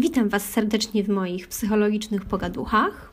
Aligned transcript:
Witam 0.00 0.28
Was 0.28 0.50
serdecznie 0.50 1.04
w 1.04 1.08
moich 1.08 1.48
psychologicznych 1.48 2.24
pogaduchach. 2.24 3.12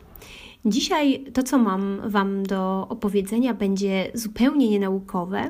Dzisiaj 0.66 1.24
to, 1.34 1.44
co 1.44 1.58
mam 1.58 2.02
Wam 2.10 2.44
do 2.44 2.88
opowiedzenia, 2.90 3.54
będzie 3.54 4.12
zupełnie 4.14 4.70
nienaukowe, 4.70 5.50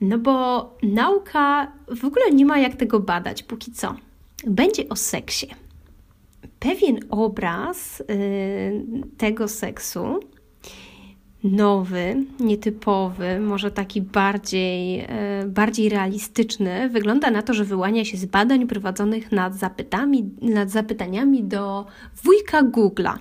no 0.00 0.18
bo 0.18 0.76
nauka 0.82 1.72
w 1.96 2.04
ogóle 2.04 2.30
nie 2.30 2.46
ma 2.46 2.58
jak 2.58 2.76
tego 2.76 3.00
badać 3.00 3.42
póki 3.42 3.72
co. 3.72 3.94
Będzie 4.46 4.88
o 4.88 4.96
seksie. 4.96 5.46
Pewien 6.58 7.00
obraz 7.10 7.98
yy, 7.98 9.02
tego 9.18 9.48
seksu 9.48 10.20
nowy, 11.44 12.24
nietypowy, 12.40 13.40
może 13.40 13.70
taki 13.70 14.02
bardziej, 14.02 15.00
e, 15.00 15.44
bardziej 15.46 15.88
realistyczny, 15.88 16.88
wygląda 16.88 17.30
na 17.30 17.42
to, 17.42 17.54
że 17.54 17.64
wyłania 17.64 18.04
się 18.04 18.16
z 18.16 18.24
badań 18.24 18.66
prowadzonych 18.66 19.32
nad, 19.32 19.54
zapytami, 19.54 20.30
nad 20.42 20.70
zapytaniami 20.70 21.44
do 21.44 21.86
wujka 22.24 22.62
Google'a. 22.62 23.18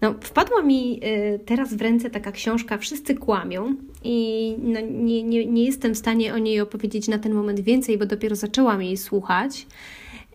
No, 0.00 0.14
wpadła 0.20 0.62
mi 0.62 1.00
e, 1.02 1.38
teraz 1.38 1.74
w 1.74 1.82
ręce 1.82 2.10
taka 2.10 2.32
książka 2.32 2.78
Wszyscy 2.78 3.14
kłamią 3.14 3.74
i 4.04 4.54
no, 4.58 4.80
nie, 4.90 5.22
nie, 5.22 5.46
nie 5.46 5.64
jestem 5.64 5.94
w 5.94 5.98
stanie 5.98 6.34
o 6.34 6.38
niej 6.38 6.60
opowiedzieć 6.60 7.08
na 7.08 7.18
ten 7.18 7.34
moment 7.34 7.60
więcej, 7.60 7.98
bo 7.98 8.06
dopiero 8.06 8.36
zaczęłam 8.36 8.82
jej 8.82 8.96
słuchać 8.96 9.66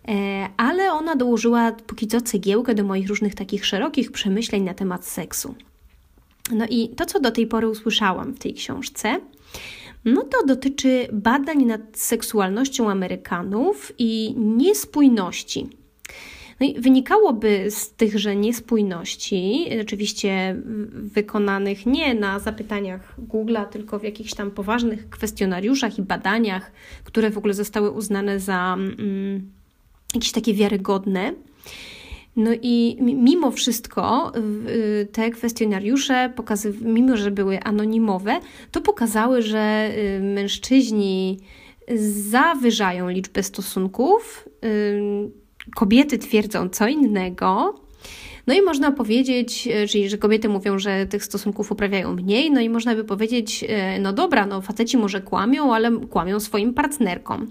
e, 0.08 0.50
ale 0.58 0.92
ona 0.92 1.16
dołożyła 1.16 1.72
póki 1.72 2.08
co 2.08 2.22
cegiełkę 2.22 2.76
do 2.76 2.84
moich 2.84 3.08
różnych 3.08 3.36
takich 3.36 3.66
szerokich 3.66 4.12
przemyśleń 4.12 4.64
na 4.64 4.74
temat 4.74 5.06
seksu. 5.06 5.56
No 6.52 6.66
i 6.70 6.90
to, 6.90 7.06
co 7.06 7.20
do 7.20 7.32
tej 7.32 7.48
pory 7.48 7.68
usłyszałam 7.68 8.34
w 8.34 8.40
tej 8.40 8.54
książce, 8.54 9.20
no 10.06 10.22
to 10.22 10.46
dotyczy 10.46 11.08
badań 11.14 11.66
nad 11.66 11.82
seksualnością 11.94 12.90
Amerykanów 12.90 13.92
i 13.98 14.36
niespójności. 14.38 15.68
No 16.60 16.68
i 16.68 16.82
wynikałoby 16.82 17.72
z 17.72 17.94
tychże 17.94 18.36
niespójności, 18.36 19.70
oczywiście 19.82 20.62
wykonanych 20.94 21.86
nie 21.86 22.14
na 22.14 22.40
zapytaniach 22.40 23.16
Google'a, 23.28 23.66
tylko 23.66 24.00
w 24.00 24.04
jakichś 24.04 24.34
tam 24.34 24.52
poważnych 24.52 25.10
kwestionariuszach 25.10 25.98
i 25.98 26.02
badaniach, 26.02 26.72
które 27.04 27.30
w 27.30 27.38
ogóle 27.38 27.54
zostały 27.54 27.92
uznane 27.92 28.40
za 28.40 28.76
mm, 28.80 29.52
jakieś 30.14 30.32
takie 30.32 30.54
wiarygodne, 30.54 31.34
no 32.38 32.52
i 32.62 32.98
mimo 33.02 33.52
wszystko 33.52 34.32
y, 34.68 35.08
te 35.12 35.30
kwestionariusze, 35.32 36.34
mimo 36.82 37.18
że 37.18 37.32
były 37.32 37.60
anonimowe, 37.60 38.40
to 38.72 38.82
pokazały, 38.82 39.42
że 39.42 39.92
y, 39.98 40.20
mężczyźni 40.22 41.40
zawyżają 42.30 43.10
liczbę 43.10 43.44
stosunków, 43.44 44.50
y, 44.66 45.32
kobiety 45.76 46.18
twierdzą 46.18 46.70
co 46.70 46.88
innego. 46.88 47.80
No 48.48 48.54
i 48.54 48.62
można 48.62 48.92
powiedzieć, 48.92 49.70
czyli 49.90 50.10
że 50.10 50.18
kobiety 50.18 50.50
mówią, 50.50 50.80
że 50.80 51.06
tych 51.06 51.24
stosunków 51.24 51.72
uprawiają 51.72 52.14
mniej, 52.14 52.52
no 52.52 52.62
i 52.62 52.70
można 52.70 52.96
by 52.96 53.04
powiedzieć, 53.04 53.66
no 54.00 54.14
dobra, 54.14 54.46
no 54.46 54.62
faceci 54.62 54.98
może 54.98 55.22
kłamią, 55.22 55.74
ale 55.74 55.92
kłamią 55.92 56.40
swoim 56.40 56.74
partnerkom. 56.74 57.48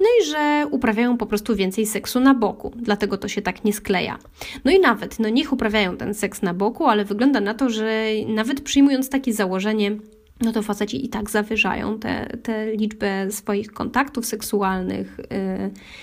No 0.00 0.06
i 0.20 0.26
że 0.26 0.66
uprawiają 0.70 1.16
po 1.16 1.26
prostu 1.26 1.56
więcej 1.56 1.86
seksu 1.86 2.20
na 2.20 2.34
boku, 2.34 2.72
dlatego 2.76 3.18
to 3.18 3.28
się 3.28 3.42
tak 3.42 3.64
nie 3.64 3.72
skleja. 3.72 4.18
No 4.64 4.70
i 4.70 4.80
nawet, 4.80 5.18
no 5.18 5.28
niech 5.28 5.52
uprawiają 5.52 5.96
ten 5.96 6.14
seks 6.14 6.42
na 6.42 6.54
boku, 6.54 6.86
ale 6.86 7.04
wygląda 7.04 7.40
na 7.40 7.54
to, 7.54 7.70
że 7.70 8.04
nawet 8.26 8.60
przyjmując 8.60 9.10
takie 9.10 9.32
założenie, 9.32 9.96
no 10.40 10.52
to 10.52 10.62
faceci 10.62 11.04
i 11.04 11.08
tak 11.08 11.30
zawyżają 11.30 11.98
tę 11.98 12.26
te, 12.26 12.36
te 12.36 12.76
liczbę 12.76 13.30
swoich 13.30 13.72
kontaktów 13.72 14.26
seksualnych. 14.26 15.20
Y, 15.20 15.24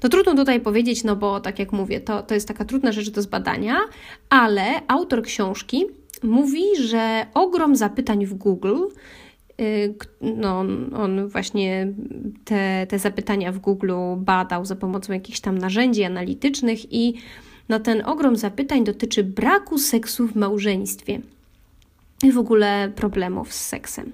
to 0.02 0.10
trudno 0.10 0.36
tutaj 0.36 0.60
powiedzieć, 0.60 1.04
no 1.04 1.16
bo 1.16 1.40
tak 1.40 1.60
jak 1.60 1.72
mówię, 1.72 2.02
to, 2.02 2.24
to 2.24 2.34
jest 2.34 2.48
taka 2.48 2.66
trudna 2.66 2.92
rzecz 2.92 3.10
do 3.10 3.22
zbadania, 3.22 3.78
ale 4.30 4.64
autor 4.88 5.24
książki 5.24 5.86
mówi, 6.24 6.64
że 6.82 7.26
ogrom 7.34 7.76
zapytań 7.76 8.26
w 8.26 8.34
Google 8.34 8.78
Y, 9.62 9.96
no, 10.22 10.60
on 10.96 11.28
właśnie 11.28 11.94
te, 12.46 12.88
te 12.90 13.00
zapytania 13.00 13.52
w 13.52 13.60
Google 13.60 13.94
badał 14.18 14.66
za 14.66 14.76
pomocą 14.76 15.14
jakichś 15.14 15.40
tam 15.40 15.58
narzędzi 15.58 16.04
analitycznych 16.04 16.94
i 16.94 17.14
no, 17.70 17.80
ten 17.80 18.06
ogrom 18.06 18.36
zapytań 18.36 18.84
dotyczy 18.84 19.24
braku 19.24 19.78
seksu 19.78 20.28
w 20.28 20.36
małżeństwie 20.36 21.22
i 22.24 22.32
w 22.32 22.38
ogóle 22.38 22.92
problemów 22.96 23.54
z 23.54 23.68
seksem. 23.68 24.12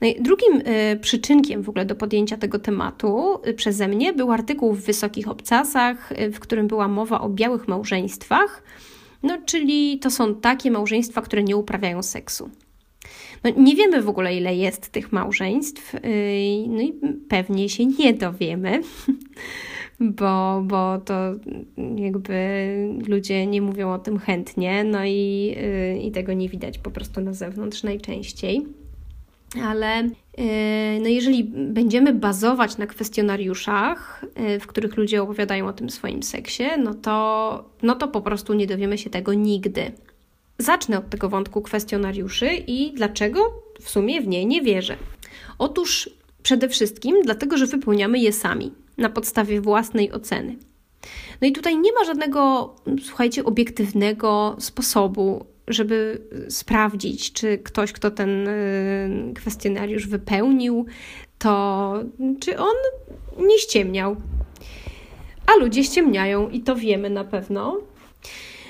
No 0.00 0.08
drugim 0.20 0.60
y, 0.60 0.98
przyczynkiem 1.00 1.62
w 1.62 1.68
ogóle 1.68 1.84
do 1.84 1.94
podjęcia 1.94 2.36
tego 2.36 2.58
tematu 2.58 3.40
y, 3.46 3.54
przeze 3.54 3.88
mnie 3.88 4.12
był 4.12 4.32
artykuł 4.32 4.72
w 4.72 4.84
Wysokich 4.84 5.28
Obcasach, 5.28 6.12
y, 6.12 6.30
w 6.30 6.40
którym 6.40 6.66
była 6.66 6.88
mowa 6.88 7.20
o 7.20 7.28
białych 7.28 7.68
małżeństwach, 7.68 8.62
no, 9.22 9.38
czyli 9.46 9.98
to 9.98 10.10
są 10.10 10.34
takie 10.34 10.70
małżeństwa, 10.70 11.22
które 11.22 11.42
nie 11.42 11.56
uprawiają 11.56 12.02
seksu. 12.02 12.50
No, 13.44 13.50
nie 13.56 13.76
wiemy 13.76 14.02
w 14.02 14.08
ogóle, 14.08 14.36
ile 14.36 14.56
jest 14.56 14.88
tych 14.88 15.12
małżeństw, 15.12 15.94
no 16.68 16.80
i 16.80 16.94
pewnie 17.28 17.68
się 17.68 17.86
nie 17.86 18.14
dowiemy, 18.14 18.80
bo, 20.00 20.62
bo 20.64 20.98
to 20.98 21.14
jakby 21.96 22.34
ludzie 23.08 23.46
nie 23.46 23.62
mówią 23.62 23.92
o 23.92 23.98
tym 23.98 24.18
chętnie, 24.18 24.84
no 24.84 25.04
i, 25.04 25.56
i 26.02 26.10
tego 26.10 26.32
nie 26.32 26.48
widać 26.48 26.78
po 26.78 26.90
prostu 26.90 27.20
na 27.20 27.32
zewnątrz 27.32 27.82
najczęściej. 27.82 28.66
Ale 29.64 30.02
y, 30.02 30.10
no 31.00 31.08
jeżeli 31.08 31.44
będziemy 31.54 32.14
bazować 32.14 32.78
na 32.78 32.86
kwestionariuszach, 32.86 34.24
w 34.60 34.66
których 34.66 34.96
ludzie 34.96 35.22
opowiadają 35.22 35.66
o 35.66 35.72
tym 35.72 35.90
swoim 35.90 36.22
seksie, 36.22 36.64
no 36.78 36.94
to, 36.94 37.64
no 37.82 37.94
to 37.94 38.08
po 38.08 38.20
prostu 38.20 38.54
nie 38.54 38.66
dowiemy 38.66 38.98
się 38.98 39.10
tego 39.10 39.34
nigdy. 39.34 39.92
Zacznę 40.58 40.98
od 40.98 41.10
tego 41.10 41.28
wątku 41.28 41.62
kwestionariuszy 41.62 42.48
i 42.66 42.92
dlaczego 42.92 43.62
w 43.80 43.90
sumie 43.90 44.20
w 44.20 44.26
nie 44.26 44.44
nie 44.44 44.62
wierzę. 44.62 44.96
Otóż 45.58 46.10
przede 46.42 46.68
wszystkim 46.68 47.22
dlatego, 47.22 47.56
że 47.56 47.66
wypełniamy 47.66 48.18
je 48.18 48.32
sami, 48.32 48.72
na 48.98 49.08
podstawie 49.08 49.60
własnej 49.60 50.12
oceny. 50.12 50.56
No 51.40 51.48
i 51.48 51.52
tutaj 51.52 51.78
nie 51.78 51.92
ma 51.92 52.04
żadnego, 52.04 52.74
słuchajcie, 53.02 53.44
obiektywnego 53.44 54.56
sposobu, 54.58 55.46
żeby 55.68 56.22
sprawdzić, 56.48 57.32
czy 57.32 57.58
ktoś, 57.58 57.92
kto 57.92 58.10
ten 58.10 58.48
y, 58.48 59.32
kwestionariusz 59.34 60.06
wypełnił, 60.06 60.86
to 61.38 61.94
czy 62.40 62.58
on 62.58 62.74
nie 63.38 63.58
ściemniał. 63.58 64.16
A 65.46 65.56
ludzie 65.60 65.84
ściemniają 65.84 66.48
i 66.48 66.60
to 66.60 66.76
wiemy 66.76 67.10
na 67.10 67.24
pewno. 67.24 67.80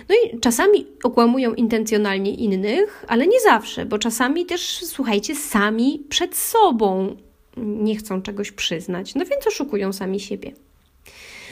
No 0.09 0.15
i 0.15 0.41
czasami 0.41 0.87
okłamują 1.03 1.55
intencjonalnie 1.55 2.35
innych, 2.35 3.05
ale 3.09 3.27
nie 3.27 3.41
zawsze, 3.41 3.87
bo 3.87 3.99
czasami 3.99 4.47
też, 4.47 4.85
słuchajcie, 4.85 5.35
sami 5.35 6.05
przed 6.09 6.37
sobą 6.37 7.17
nie 7.57 7.97
chcą 7.97 8.23
czegoś 8.23 8.53
przyznać, 8.53 9.15
no 9.15 9.25
więc 9.25 9.47
oszukują 9.47 9.93
sami 9.93 10.21
siebie. 10.21 10.53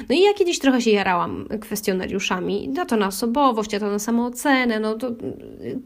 No 0.09 0.15
i 0.15 0.21
ja 0.21 0.35
kiedyś 0.35 0.59
trochę 0.59 0.81
się 0.81 0.91
jarałam 0.91 1.49
kwestionariuszami, 1.61 2.69
na 2.69 2.87
to 2.87 2.97
na 2.97 3.07
osobowość, 3.07 3.75
a 3.75 3.81
to 3.81 3.91
na 3.91 3.99
samoocenę, 3.99 4.81
no 4.81 4.95
to 4.95 5.11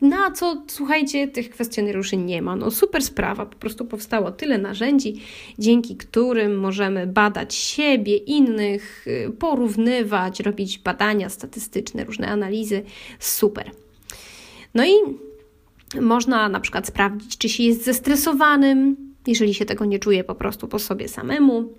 na 0.01 0.31
co, 0.31 0.63
słuchajcie, 0.67 1.29
tych 1.29 1.51
kwestionariuszy 1.51 2.17
nie 2.17 2.43
ma. 2.43 2.57
No 2.57 2.71
super 2.71 3.03
sprawa, 3.03 3.47
po 3.47 3.57
prostu 3.57 3.85
powstało 3.85 4.31
tyle 4.31 4.59
narzędzi, 4.59 5.23
dzięki 5.59 5.97
którym 5.97 6.59
możemy 6.59 7.07
badać 7.07 7.55
siebie, 7.55 8.17
innych, 8.17 9.07
porównywać, 9.39 10.41
robić 10.41 10.79
badania 10.79 11.29
statystyczne, 11.29 12.05
różne 12.05 12.29
analizy. 12.29 12.83
Super. 13.19 13.71
No 14.75 14.87
i 14.87 14.93
można 16.01 16.49
na 16.49 16.61
przykład 16.61 16.87
sprawdzić, 16.87 17.39
czy 17.39 17.49
się 17.49 17.63
jest 17.63 17.85
zestresowanym, 17.85 18.97
jeżeli 19.27 19.55
się 19.55 19.65
tego 19.65 19.85
nie 19.85 19.99
czuje 19.99 20.25
po 20.25 20.35
prostu 20.35 20.69
po 20.69 20.79
sobie 20.79 21.09
samemu 21.09 21.73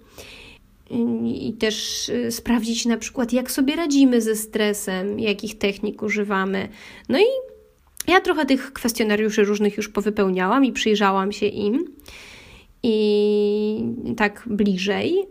i 1.26 1.54
też 1.54 2.10
y, 2.10 2.32
sprawdzić 2.32 2.86
na 2.86 2.98
przykład, 2.98 3.34
jak 3.34 3.52
sobie 3.52 3.76
radzimy 3.76 4.22
ze 4.22 4.36
stresem, 4.36 5.20
jakich 5.20 5.58
technik 5.58 6.04
używamy. 6.04 6.70
No 7.10 7.20
i 7.20 7.26
ja 8.08 8.22
trochę 8.22 8.46
tych 8.46 8.74
kwestionariuszy 8.74 9.44
różnych 9.44 9.78
już 9.78 9.90
powypełniałam 9.90 10.66
i 10.66 10.72
przyjrzałam 10.72 11.32
się 11.32 11.46
im 11.46 11.86
i 12.84 13.84
tak 14.18 14.44
bliżej 14.46 15.26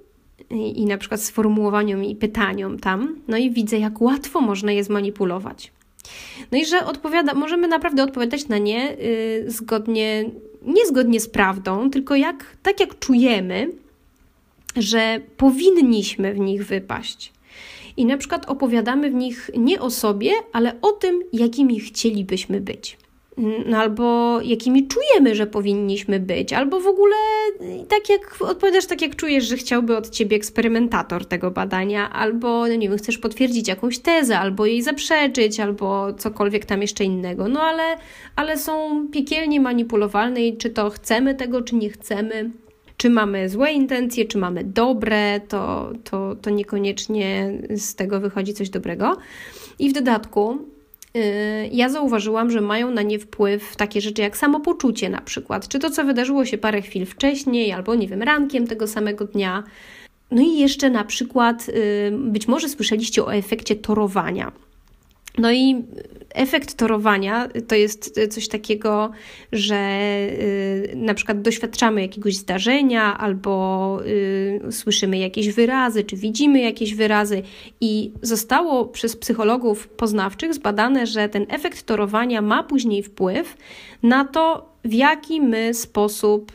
i, 0.50 0.80
i 0.80 0.84
na 0.86 0.98
przykład 0.98 1.22
sformułowaniom 1.22 2.04
i 2.04 2.16
pytaniom 2.16 2.78
tam, 2.78 3.16
no 3.28 3.36
i 3.36 3.50
widzę, 3.50 3.78
jak 3.78 4.00
łatwo 4.00 4.40
można 4.40 4.72
je 4.72 4.84
zmanipulować. 4.84 5.72
No 6.52 6.58
i 6.58 6.66
że 6.66 6.86
odpowiada, 6.86 7.34
możemy 7.34 7.68
naprawdę 7.68 8.02
odpowiadać 8.02 8.48
na 8.48 8.58
nie 8.58 8.98
y, 8.98 9.44
zgodnie, 9.46 10.30
nie 10.62 10.86
zgodnie 10.86 11.20
z 11.20 11.28
prawdą, 11.28 11.90
tylko 11.90 12.16
jak, 12.16 12.56
tak 12.62 12.80
jak 12.80 12.98
czujemy, 12.98 13.68
że 14.76 15.20
powinniśmy 15.36 16.34
w 16.34 16.38
nich 16.38 16.66
wypaść. 16.66 17.32
I 17.96 18.04
na 18.04 18.16
przykład 18.16 18.46
opowiadamy 18.46 19.10
w 19.10 19.14
nich 19.14 19.50
nie 19.56 19.80
o 19.80 19.90
sobie, 19.90 20.30
ale 20.52 20.80
o 20.82 20.92
tym, 20.92 21.22
jakimi 21.32 21.80
chcielibyśmy 21.80 22.60
być. 22.60 22.98
no 23.66 23.78
albo 23.78 24.38
jakimi 24.40 24.88
czujemy, 24.88 25.34
że 25.34 25.46
powinniśmy 25.46 26.20
być, 26.20 26.52
albo 26.52 26.80
w 26.80 26.86
ogóle 26.86 27.16
tak 27.88 28.08
jak 28.08 28.36
odpowiadasz, 28.40 28.86
tak 28.86 29.02
jak 29.02 29.16
czujesz, 29.16 29.44
że 29.44 29.56
chciałby 29.56 29.96
od 29.96 30.10
ciebie 30.10 30.36
eksperymentator 30.36 31.26
tego 31.26 31.50
badania, 31.50 32.10
albo 32.10 32.68
no 32.68 32.74
nie 32.74 32.88
wiem, 32.88 32.98
chcesz 32.98 33.18
potwierdzić 33.18 33.68
jakąś 33.68 33.98
tezę, 33.98 34.38
albo 34.38 34.66
jej 34.66 34.82
zaprzeczyć, 34.82 35.60
albo 35.60 36.12
cokolwiek 36.12 36.64
tam 36.64 36.82
jeszcze 36.82 37.04
innego. 37.04 37.48
No 37.48 37.60
ale, 37.60 37.96
ale 38.36 38.58
są 38.58 39.06
piekielnie 39.12 39.60
manipulowalne 39.60 40.46
i 40.46 40.56
czy 40.56 40.70
to 40.70 40.90
chcemy 40.90 41.34
tego, 41.34 41.62
czy 41.62 41.74
nie 41.74 41.90
chcemy. 41.90 42.50
Czy 42.98 43.10
mamy 43.10 43.48
złe 43.48 43.72
intencje, 43.72 44.24
czy 44.24 44.38
mamy 44.38 44.64
dobre, 44.64 45.40
to, 45.40 45.92
to, 46.04 46.36
to 46.42 46.50
niekoniecznie 46.50 47.52
z 47.76 47.94
tego 47.94 48.20
wychodzi 48.20 48.54
coś 48.54 48.70
dobrego. 48.70 49.16
I 49.78 49.90
w 49.90 49.92
dodatku 49.92 50.58
Y, 51.16 51.68
ja 51.72 51.88
zauważyłam, 51.88 52.50
że 52.50 52.60
mają 52.60 52.90
na 52.90 53.02
nie 53.02 53.18
wpływ 53.18 53.76
takie 53.76 54.00
rzeczy 54.00 54.22
jak 54.22 54.36
samopoczucie 54.36 55.10
na 55.10 55.20
przykład, 55.20 55.68
czy 55.68 55.78
to, 55.78 55.90
co 55.90 56.04
wydarzyło 56.04 56.44
się 56.44 56.58
parę 56.58 56.82
chwil 56.82 57.06
wcześniej, 57.06 57.72
albo 57.72 57.94
nie 57.94 58.08
wiem, 58.08 58.22
rankiem 58.22 58.66
tego 58.66 58.86
samego 58.86 59.24
dnia. 59.24 59.64
No 60.30 60.42
i 60.42 60.58
jeszcze 60.58 60.90
na 60.90 61.04
przykład, 61.04 61.68
y, 61.68 62.12
być 62.18 62.48
może 62.48 62.68
słyszeliście 62.68 63.24
o 63.24 63.34
efekcie 63.34 63.76
torowania. 63.76 64.52
No 65.38 65.52
i 65.52 65.84
efekt 66.34 66.74
torowania 66.74 67.48
to 67.68 67.74
jest 67.74 68.20
coś 68.30 68.48
takiego, 68.48 69.10
że 69.52 69.76
y, 70.30 70.92
na 70.96 71.14
przykład 71.14 71.42
doświadczamy 71.42 72.02
jakiegoś 72.02 72.36
zdarzenia 72.36 73.18
albo 73.18 73.98
y, 74.06 74.72
słyszymy 74.72 75.18
jakieś 75.18 75.48
wyrazy, 75.52 76.04
czy 76.04 76.16
widzimy 76.16 76.60
jakieś 76.60 76.94
wyrazy, 76.94 77.42
i 77.80 78.12
zostało 78.22 78.84
przez 78.84 79.16
psychologów 79.16 79.88
poznawczych 79.88 80.54
zbadane, 80.54 81.06
że 81.06 81.28
ten 81.28 81.46
efekt 81.48 81.82
torowania 81.82 82.42
ma 82.42 82.62
później 82.62 83.02
wpływ 83.02 83.56
na 84.02 84.24
to, 84.24 84.68
w 84.84 84.92
jaki 84.92 85.40
my 85.40 85.74
sposób 85.74 86.52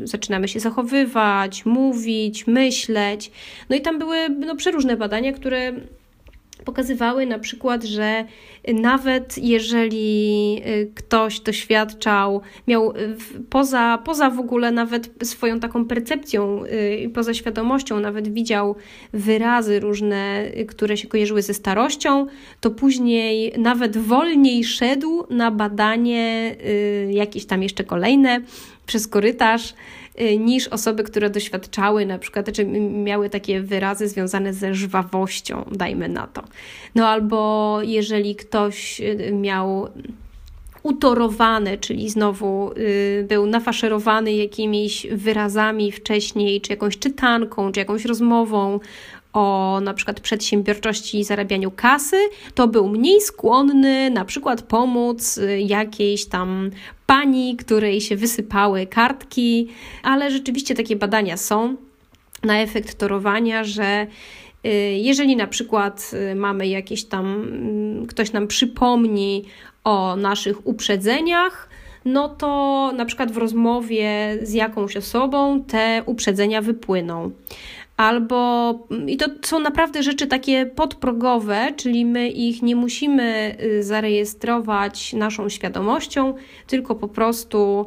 y, 0.00 0.06
zaczynamy 0.06 0.48
się 0.48 0.60
zachowywać, 0.60 1.66
mówić, 1.66 2.46
myśleć. 2.46 3.30
No 3.70 3.76
i 3.76 3.80
tam 3.80 3.98
były 3.98 4.28
no, 4.28 4.56
przeróżne 4.56 4.96
badania, 4.96 5.32
które 5.32 5.72
pokazywały 6.64 7.26
na 7.26 7.38
przykład, 7.38 7.84
że 7.84 8.24
nawet 8.74 9.38
jeżeli 9.38 10.62
y, 10.66 10.90
ktoś 10.94 11.40
doświadczał, 11.40 12.40
miał 12.68 12.90
y, 12.90 13.16
poza, 13.50 13.98
poza 14.04 14.30
w 14.30 14.38
ogóle 14.38 14.72
nawet 14.72 15.10
swoją 15.22 15.60
taką 15.60 15.84
percepcją 15.84 16.64
y, 16.64 16.96
i 16.96 17.08
poza 17.08 17.34
świadomością, 17.34 18.00
nawet 18.00 18.34
widział 18.34 18.76
wyrazy 19.12 19.80
różne, 19.80 20.44
które 20.68 20.96
się 20.96 21.08
kojarzyły 21.08 21.42
ze 21.42 21.54
starością, 21.54 22.26
to 22.60 22.70
później 22.70 23.52
nawet 23.58 23.96
wolniej 23.96 24.64
szedł 24.64 25.26
na 25.30 25.50
badanie 25.50 26.56
jakieś 27.10 27.46
tam 27.46 27.62
jeszcze 27.62 27.84
kolejne 27.84 28.40
przez 28.86 29.08
korytarz 29.08 29.74
Y, 29.74 30.03
niż 30.38 30.68
osoby, 30.68 31.04
które 31.04 31.30
doświadczały 31.30 32.06
na 32.06 32.18
przykład, 32.18 32.52
czy 32.52 32.64
miały 33.04 33.30
takie 33.30 33.60
wyrazy 33.60 34.08
związane 34.08 34.52
ze 34.52 34.74
żwawością, 34.74 35.64
dajmy 35.72 36.08
na 36.08 36.26
to. 36.26 36.42
No 36.94 37.08
albo 37.08 37.78
jeżeli 37.82 38.36
ktoś 38.36 39.00
y, 39.00 39.32
miał 39.32 39.88
utorowany, 40.82 41.78
czyli 41.78 42.10
znowu 42.10 42.72
y, 42.72 43.26
był 43.28 43.46
nafaszerowany 43.46 44.32
jakimiś 44.32 45.06
wyrazami 45.12 45.92
wcześniej, 45.92 46.60
czy 46.60 46.72
jakąś 46.72 46.98
czytanką, 46.98 47.72
czy 47.72 47.80
jakąś 47.80 48.04
rozmową 48.04 48.80
o 49.32 49.80
na 49.82 49.94
przykład 49.94 50.20
przedsiębiorczości 50.20 51.18
i 51.18 51.24
zarabianiu 51.24 51.70
kasy, 51.70 52.16
to 52.54 52.68
był 52.68 52.88
mniej 52.88 53.20
skłonny 53.20 54.10
na 54.10 54.24
przykład 54.24 54.62
pomóc 54.62 55.38
y, 55.38 55.60
jakiejś 55.60 56.26
tam 56.26 56.70
pani, 57.06 57.56
której 57.56 58.00
się 58.00 58.16
wysypały 58.16 58.86
kartki, 58.86 59.68
ale 60.02 60.30
rzeczywiście 60.30 60.74
takie 60.74 60.96
badania 60.96 61.36
są 61.36 61.76
na 62.42 62.58
efekt 62.60 62.98
torowania, 62.98 63.64
że 63.64 64.06
y, 64.66 64.68
jeżeli 64.98 65.36
na 65.36 65.46
przykład 65.46 66.10
y, 66.32 66.34
mamy 66.34 66.68
jakieś 66.68 67.04
tam, 67.04 67.26
mm, 67.26 68.06
ktoś 68.06 68.32
nam 68.32 68.46
przypomni 68.46 69.44
o 69.84 70.16
naszych 70.16 70.66
uprzedzeniach, 70.66 71.68
no 72.04 72.28
to 72.28 72.92
na 72.96 73.04
przykład 73.04 73.32
w 73.32 73.36
rozmowie 73.36 74.38
z 74.42 74.52
jakąś 74.52 74.96
osobą 74.96 75.64
te 75.64 76.02
uprzedzenia 76.06 76.62
wypłyną 76.62 77.30
albo 77.96 78.78
i 79.06 79.16
to 79.16 79.26
są 79.42 79.58
naprawdę 79.58 80.02
rzeczy 80.02 80.26
takie 80.26 80.66
podprogowe, 80.66 81.72
czyli 81.76 82.04
my 82.04 82.28
ich 82.28 82.62
nie 82.62 82.76
musimy 82.76 83.56
y, 83.62 83.82
zarejestrować 83.82 85.12
naszą 85.12 85.48
świadomością, 85.48 86.34
tylko 86.66 86.94
po 86.94 87.08
prostu 87.08 87.86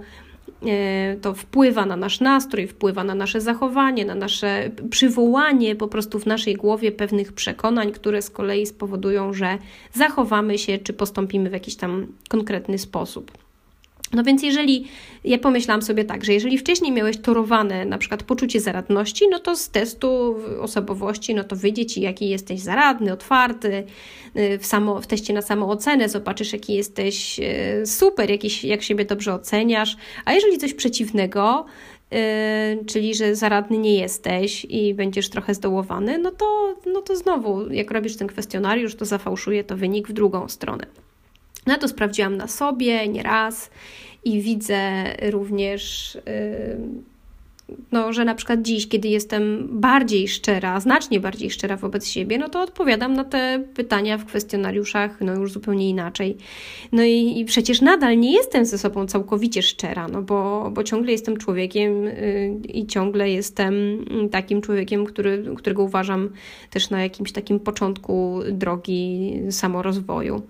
y, 0.64 1.20
to 1.22 1.34
wpływa 1.34 1.86
na 1.86 1.96
nasz 1.96 2.20
nastrój, 2.20 2.68
wpływa 2.68 3.04
na 3.04 3.16
nasze 3.16 3.42
zachowanie, 3.42 4.06
na 4.06 4.16
nasze 4.16 4.72
przywołanie 4.90 5.76
po 5.76 5.88
prostu 5.88 6.20
w 6.20 6.26
naszej 6.26 6.56
głowie 6.56 6.92
pewnych 6.92 7.34
przekonań, 7.34 7.92
które 7.92 8.22
z 8.22 8.30
kolei 8.30 8.66
spowodują, 8.66 9.34
że 9.34 9.58
zachowamy 9.94 10.58
się 10.58 10.78
czy 10.78 10.94
postąpimy 10.94 11.50
w 11.50 11.54
jakiś 11.54 11.76
tam 11.76 12.08
konkretny 12.30 12.78
sposób. 12.78 13.47
No 14.14 14.24
więc 14.24 14.44
jeżeli, 14.44 14.88
ja 15.24 15.38
pomyślałam 15.38 15.82
sobie 15.82 16.06
tak, 16.06 16.26
że 16.26 16.34
jeżeli 16.34 16.58
wcześniej 16.58 16.92
miałeś 16.92 17.18
torowane 17.18 17.86
na 17.86 17.98
przykład 17.98 18.24
poczucie 18.24 18.60
zaradności, 18.60 19.26
no 19.30 19.40
to 19.40 19.56
z 19.56 19.70
testu 19.70 20.36
osobowości, 20.62 21.36
no 21.36 21.44
to 21.44 21.56
wyjdzie 21.56 21.86
Ci, 21.86 22.02
jaki 22.02 22.30
jesteś 22.30 22.60
zaradny, 22.60 23.14
otwarty, 23.14 23.84
y, 24.38 24.58
w, 24.58 24.66
samo, 24.66 25.02
w 25.02 25.08
teście 25.08 25.34
na 25.34 25.42
samoocenę 25.42 26.10
zobaczysz, 26.10 26.54
jaki 26.54 26.74
jesteś 26.74 27.40
y, 27.40 27.86
super, 27.86 28.30
jakiś, 28.30 28.64
jak 28.64 28.84
siebie 28.84 29.06
dobrze 29.06 29.34
oceniasz, 29.34 29.98
a 30.26 30.34
jeżeli 30.34 30.58
coś 30.58 30.74
przeciwnego, 30.74 31.66
Yy, 32.12 32.86
czyli 32.86 33.16
że 33.16 33.36
zaradny 33.36 33.78
nie 33.78 33.96
jesteś 33.96 34.66
i 34.70 34.94
będziesz 34.94 35.30
trochę 35.30 35.54
zdołowany, 35.54 36.18
no 36.18 36.32
to, 36.32 36.76
no 36.94 37.02
to 37.02 37.16
znowu, 37.16 37.70
jak 37.72 37.92
robisz 37.92 38.16
ten 38.16 38.28
kwestionariusz, 38.28 38.96
to 38.96 39.06
zafałszuje 39.06 39.64
to 39.64 39.78
wynik 39.78 40.08
w 40.08 40.14
drugą 40.14 40.48
stronę. 40.48 40.86
No 41.68 41.78
to 41.78 41.88
sprawdziłam 41.88 42.38
na 42.38 42.48
sobie 42.48 43.08
nieraz 43.08 43.70
i 44.26 44.42
widzę 44.42 45.04
również, 45.32 46.16
y, 46.16 46.78
no, 47.92 48.14
że 48.14 48.26
na 48.26 48.36
przykład 48.36 48.62
dziś, 48.62 48.88
kiedy 48.88 49.08
jestem 49.08 49.68
bardziej 49.72 50.28
szczera, 50.28 50.80
znacznie 50.80 51.20
bardziej 51.20 51.52
szczera 51.52 51.78
wobec 51.78 52.08
siebie, 52.08 52.38
no 52.38 52.50
to 52.50 52.62
odpowiadam 52.62 53.14
na 53.14 53.24
te 53.24 53.64
pytania 53.74 54.18
w 54.18 54.26
kwestionariuszach 54.26 55.22
no 55.22 55.34
już 55.36 55.52
zupełnie 55.52 55.90
inaczej. 55.90 56.38
No 56.92 57.04
i, 57.04 57.40
i 57.40 57.46
przecież 57.46 57.82
nadal 57.82 58.20
nie 58.20 58.34
jestem 58.34 58.66
ze 58.66 58.78
sobą 58.78 59.08
całkowicie 59.08 59.62
szczera, 59.62 60.08
no 60.08 60.22
bo, 60.22 60.72
bo 60.74 60.84
ciągle 60.84 61.12
jestem 61.12 61.38
człowiekiem 61.38 62.08
y, 62.08 62.54
i 62.68 62.88
ciągle 62.88 63.30
jestem 63.30 64.06
takim 64.32 64.62
człowiekiem, 64.62 65.06
który, 65.06 65.46
którego 65.58 65.84
uważam 65.84 66.30
też 66.70 66.90
na 66.90 67.04
jakimś 67.04 67.32
takim 67.32 67.60
początku 67.60 68.40
drogi 68.52 69.34
samorozwoju. 69.50 70.42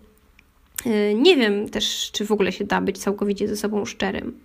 Y, 0.86 1.13
nie 1.13 1.38
wiem 1.38 1.69
też, 1.69 2.10
czy 2.12 2.25
w 2.25 2.31
ogóle 2.31 2.51
się 2.51 2.65
da 2.65 2.81
być 2.81 2.98
całkowicie 2.98 3.48
ze 3.48 3.57
sobą 3.57 3.86
szczerym. 3.86 4.39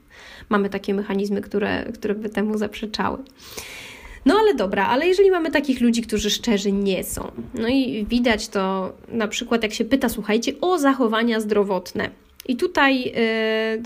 Mamy 0.48 0.70
takie 0.70 0.94
mechanizmy, 0.94 1.40
które, 1.40 1.84
które 1.94 2.14
by 2.14 2.28
temu 2.28 2.58
zaprzeczały. 2.58 3.18
No 4.26 4.34
ale 4.40 4.54
dobra, 4.54 4.86
ale 4.86 5.06
jeżeli 5.06 5.30
mamy 5.30 5.50
takich 5.50 5.80
ludzi, 5.80 6.02
którzy 6.02 6.30
szczerzy 6.30 6.72
nie 6.72 7.04
są, 7.04 7.30
no 7.54 7.68
i 7.68 8.06
widać 8.08 8.48
to 8.48 8.92
na 9.08 9.28
przykład, 9.28 9.62
jak 9.62 9.72
się 9.72 9.84
pyta, 9.84 10.08
słuchajcie, 10.08 10.52
o 10.60 10.78
zachowania 10.78 11.40
zdrowotne. 11.40 12.10
I 12.48 12.56
tutaj 12.56 13.12
y, 13.76 13.82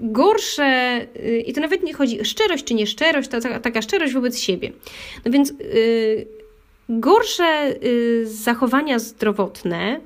gorsze, 0.00 1.00
y, 1.16 1.38
i 1.46 1.52
to 1.52 1.60
nawet 1.60 1.82
nie 1.82 1.94
chodzi 1.94 2.24
szczerość 2.24 2.64
czy 2.64 2.74
nieszczerość, 2.74 3.28
to 3.28 3.40
taka, 3.40 3.60
taka 3.60 3.82
szczerość 3.82 4.14
wobec 4.14 4.38
siebie. 4.38 4.72
No 5.24 5.32
więc 5.32 5.52
gorsze 6.88 7.74
zachowania 8.24 8.98
zdrowotne 8.98 10.00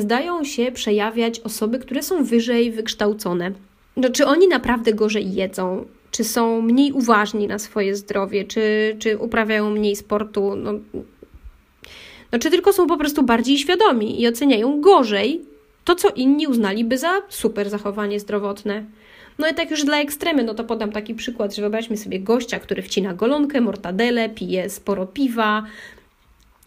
zdają 0.00 0.44
się 0.44 0.72
przejawiać 0.72 1.40
osoby, 1.40 1.78
które 1.78 2.02
są 2.02 2.24
wyżej 2.24 2.70
wykształcone. 2.70 3.52
No, 3.96 4.10
czy 4.10 4.26
oni 4.26 4.48
naprawdę 4.48 4.92
gorzej 4.94 5.34
jedzą? 5.34 5.84
Czy 6.10 6.24
są 6.24 6.62
mniej 6.62 6.92
uważni 6.92 7.48
na 7.48 7.58
swoje 7.58 7.96
zdrowie? 7.96 8.44
Czy, 8.44 8.96
czy 8.98 9.18
uprawiają 9.18 9.70
mniej 9.70 9.96
sportu? 9.96 10.56
No, 10.56 10.72
no, 12.32 12.38
czy 12.38 12.50
tylko 12.50 12.72
są 12.72 12.86
po 12.86 12.96
prostu 12.96 13.22
bardziej 13.22 13.58
świadomi 13.58 14.20
i 14.22 14.28
oceniają 14.28 14.80
gorzej 14.80 15.40
to, 15.84 15.94
co 15.94 16.08
inni 16.08 16.46
uznaliby 16.46 16.98
za 16.98 17.12
super 17.28 17.70
zachowanie 17.70 18.20
zdrowotne? 18.20 18.84
No 19.38 19.48
i 19.48 19.54
tak 19.54 19.70
już 19.70 19.84
dla 19.84 20.00
ekstremy, 20.00 20.44
no 20.44 20.54
to 20.54 20.64
podam 20.64 20.92
taki 20.92 21.14
przykład, 21.14 21.54
że 21.54 21.62
wyobraźmy 21.62 21.96
sobie 21.96 22.20
gościa, 22.20 22.60
który 22.60 22.82
wcina 22.82 23.14
golonkę, 23.14 23.60
mortadele, 23.60 24.28
pije 24.28 24.70
sporo 24.70 25.06
piwa, 25.06 25.62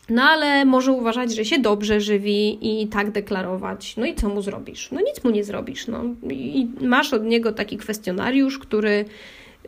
no 0.09 0.24
ale 0.24 0.65
może 0.65 0.91
uważać, 0.91 1.35
że 1.35 1.45
się 1.45 1.59
dobrze 1.59 2.01
żywi 2.01 2.57
i 2.81 2.88
tak 2.88 3.12
deklarować. 3.12 3.97
No 3.97 4.05
i 4.05 4.15
co 4.15 4.29
mu 4.29 4.41
zrobisz? 4.41 4.91
No 4.91 5.01
nic 5.01 5.24
mu 5.24 5.29
nie 5.29 5.43
zrobisz. 5.43 5.88
No. 5.88 6.03
I 6.29 6.67
masz 6.81 7.13
od 7.13 7.24
niego 7.24 7.51
taki 7.51 7.77
kwestionariusz, 7.77 8.59
który 8.59 9.05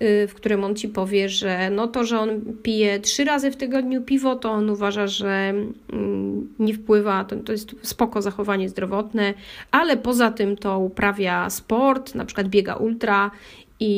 y, 0.01 0.27
w 0.27 0.33
którym 0.33 0.63
on 0.63 0.75
ci 0.75 0.87
powie, 0.87 1.29
że 1.29 1.69
no 1.69 1.87
to, 1.87 2.03
że 2.03 2.19
on 2.19 2.29
pije 2.63 2.99
trzy 2.99 3.25
razy 3.25 3.51
w 3.51 3.55
tygodniu 3.55 4.01
piwo, 4.01 4.35
to 4.35 4.51
on 4.51 4.69
uważa, 4.69 5.07
że 5.07 5.53
mm, 5.93 6.53
nie 6.59 6.73
wpływa, 6.73 7.23
to, 7.23 7.35
to 7.35 7.51
jest 7.51 7.75
spoko 7.81 8.21
zachowanie 8.21 8.69
zdrowotne, 8.69 9.33
ale 9.71 9.97
poza 9.97 10.31
tym 10.31 10.57
to 10.57 10.79
uprawia 10.79 11.49
sport, 11.49 12.15
na 12.15 12.25
przykład 12.25 12.47
biega 12.47 12.75
ultra 12.75 13.31
i, 13.79 13.89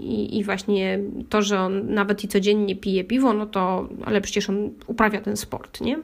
i, 0.00 0.38
I, 0.38 0.44
właśnie 0.44 1.00
to, 1.28 1.42
że 1.42 1.60
on 1.60 1.94
nawet 1.94 2.24
i 2.24 2.28
codziennie 2.28 2.76
pije 2.76 3.04
piwo, 3.04 3.32
no 3.32 3.46
to, 3.46 3.88
ale 4.04 4.20
przecież 4.20 4.50
on 4.50 4.70
uprawia 4.86 5.20
ten 5.20 5.36
sport, 5.36 5.80
nie? 5.80 5.98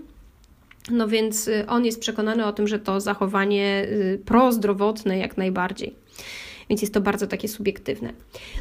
No 0.90 1.08
więc 1.08 1.48
y, 1.48 1.66
on 1.68 1.84
jest 1.84 2.00
przekonany 2.00 2.46
o 2.46 2.52
tym, 2.52 2.68
że 2.68 2.78
to 2.78 3.00
zachowanie 3.00 3.86
y, 3.90 4.20
prozdrowotne 4.24 5.18
jak 5.18 5.36
najbardziej. 5.36 5.94
Więc 6.70 6.82
jest 6.82 6.94
to 6.94 7.00
bardzo 7.00 7.26
takie 7.26 7.48
subiektywne. 7.48 8.12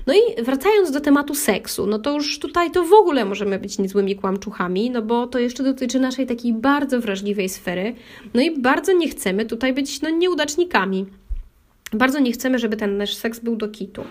No 0.07 0.13
i 0.13 0.43
wracając 0.43 0.91
do 0.91 1.01
tematu 1.01 1.35
seksu, 1.35 1.87
no 1.87 1.99
to 1.99 2.13
już 2.13 2.39
tutaj 2.39 2.71
to 2.71 2.83
w 2.83 2.93
ogóle 2.93 3.25
możemy 3.25 3.59
być 3.59 3.77
niezłymi 3.77 4.15
kłamczuchami, 4.15 4.89
no 4.89 5.01
bo 5.01 5.27
to 5.27 5.39
jeszcze 5.39 5.63
dotyczy 5.63 5.99
naszej 5.99 6.27
takiej 6.27 6.53
bardzo 6.53 7.01
wrażliwej 7.01 7.49
sfery. 7.49 7.95
No 8.33 8.41
i 8.41 8.61
bardzo 8.61 8.93
nie 8.93 9.09
chcemy 9.09 9.45
tutaj 9.45 9.73
być 9.73 10.01
no, 10.01 10.09
nieudacznikami. 10.09 11.05
Bardzo 11.93 12.19
nie 12.19 12.31
chcemy, 12.31 12.59
żeby 12.59 12.77
ten 12.77 12.97
nasz 12.97 13.15
seks 13.15 13.39
był 13.39 13.55
do 13.55 13.69
kitu. 13.69 14.03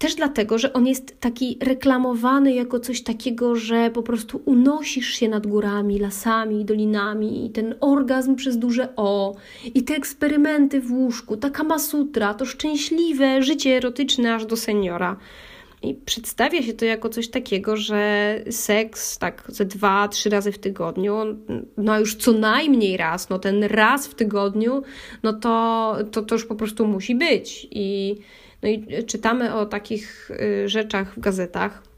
Też 0.00 0.14
dlatego, 0.14 0.58
że 0.58 0.72
on 0.72 0.86
jest 0.86 1.20
taki 1.20 1.58
reklamowany 1.60 2.54
jako 2.54 2.80
coś 2.80 3.02
takiego, 3.02 3.56
że 3.56 3.90
po 3.90 4.02
prostu 4.02 4.42
unosisz 4.44 5.08
się 5.08 5.28
nad 5.28 5.46
górami, 5.46 5.98
lasami, 5.98 6.64
dolinami, 6.64 7.46
i 7.46 7.50
ten 7.50 7.74
orgazm 7.80 8.34
przez 8.34 8.58
duże 8.58 8.88
O, 8.96 9.36
i 9.74 9.82
te 9.82 9.94
eksperymenty 9.94 10.80
w 10.80 10.92
łóżku, 10.92 11.36
taka 11.36 11.62
masutra, 11.64 12.34
to 12.34 12.46
szczęśliwe 12.46 13.42
życie 13.42 13.76
erotyczne 13.76 14.34
aż 14.34 14.46
do 14.46 14.56
seniora. 14.56 15.16
I 15.82 15.94
przedstawia 15.94 16.62
się 16.62 16.72
to 16.72 16.84
jako 16.84 17.08
coś 17.08 17.28
takiego, 17.28 17.76
że 17.76 18.34
seks 18.50 19.18
tak 19.18 19.44
ze 19.48 19.64
dwa, 19.64 20.08
trzy 20.08 20.30
razy 20.30 20.52
w 20.52 20.58
tygodniu, 20.58 21.14
no 21.76 22.00
już 22.00 22.14
co 22.14 22.32
najmniej 22.32 22.96
raz, 22.96 23.28
no 23.28 23.38
ten 23.38 23.64
raz 23.64 24.06
w 24.06 24.14
tygodniu, 24.14 24.82
no 25.22 25.32
to, 25.32 25.96
to, 26.12 26.22
to 26.22 26.34
już 26.34 26.46
po 26.46 26.54
prostu 26.54 26.86
musi 26.86 27.14
być. 27.14 27.68
I, 27.70 28.16
no 28.62 28.68
i 28.68 29.04
czytamy 29.06 29.54
o 29.54 29.66
takich 29.66 30.30
y, 30.30 30.68
rzeczach 30.68 31.14
w 31.14 31.20
gazetach. 31.20 31.89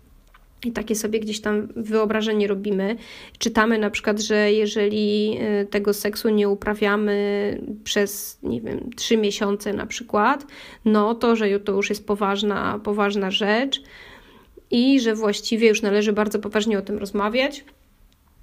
I 0.64 0.73
takie 0.73 0.95
sobie 0.95 1.21
gdzieś 1.21 1.40
tam 1.40 1.69
wyobrażenie 1.76 2.47
robimy. 2.47 2.97
Czytamy 3.38 3.78
na 3.78 3.90
przykład, 3.90 4.21
że 4.21 4.52
jeżeli 4.52 5.38
y, 5.62 5.66
tego 5.66 5.95
seksu 5.95 6.28
nie 6.28 6.49
uprawiamy 6.49 7.59
przez, 7.85 8.38
nie 8.42 8.61
wiem, 8.61 8.90
trzy 8.97 9.16
miesiące 9.16 9.73
na 9.73 9.87
przykład, 9.87 10.47
no 10.85 11.14
to, 11.14 11.37
że 11.37 11.61
to 11.61 11.73
już 11.73 11.90
jest 11.90 12.07
poważna, 12.07 12.81
poważna 12.85 13.31
rzecz 13.31 13.83
i 14.71 15.00
że 15.00 15.14
właściwie 15.14 15.69
już 15.69 15.83
należy 15.83 16.12
bardzo 16.12 16.38
poważnie 16.38 16.78
o 16.78 16.83
tym 16.83 16.99
rozmawiać. 16.99 17.64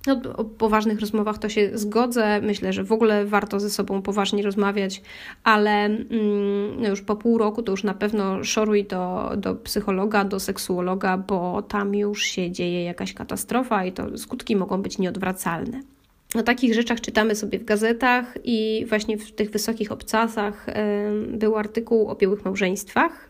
No, 0.07 0.21
o 0.37 0.45
poważnych 0.45 0.99
rozmowach 0.99 1.37
to 1.37 1.49
się 1.49 1.69
zgodzę. 1.73 2.41
Myślę, 2.41 2.73
że 2.73 2.83
w 2.83 2.91
ogóle 2.91 3.25
warto 3.25 3.59
ze 3.59 3.69
sobą 3.69 4.01
poważnie 4.01 4.43
rozmawiać, 4.43 5.01
ale 5.43 5.85
mm, 5.85 6.81
no 6.81 6.89
już 6.89 7.01
po 7.01 7.15
pół 7.15 7.37
roku 7.37 7.63
to 7.63 7.71
już 7.71 7.83
na 7.83 7.93
pewno 7.93 8.43
szoruj 8.43 8.85
do, 8.85 9.31
do 9.37 9.55
psychologa, 9.55 10.23
do 10.23 10.39
seksuologa, 10.39 11.17
bo 11.17 11.61
tam 11.61 11.95
już 11.95 12.23
się 12.23 12.51
dzieje 12.51 12.83
jakaś 12.83 13.13
katastrofa 13.13 13.85
i 13.85 13.91
to 13.91 14.17
skutki 14.17 14.55
mogą 14.55 14.81
być 14.81 14.97
nieodwracalne. 14.97 15.81
O 16.35 16.43
takich 16.43 16.73
rzeczach 16.73 17.01
czytamy 17.01 17.35
sobie 17.35 17.59
w 17.59 17.65
gazetach 17.65 18.37
i 18.43 18.85
właśnie 18.89 19.17
w 19.17 19.31
tych 19.31 19.51
wysokich 19.51 19.91
obcasach 19.91 20.65
był 21.27 21.57
artykuł 21.57 22.07
o 22.07 22.15
białych 22.15 22.45
małżeństwach, 22.45 23.29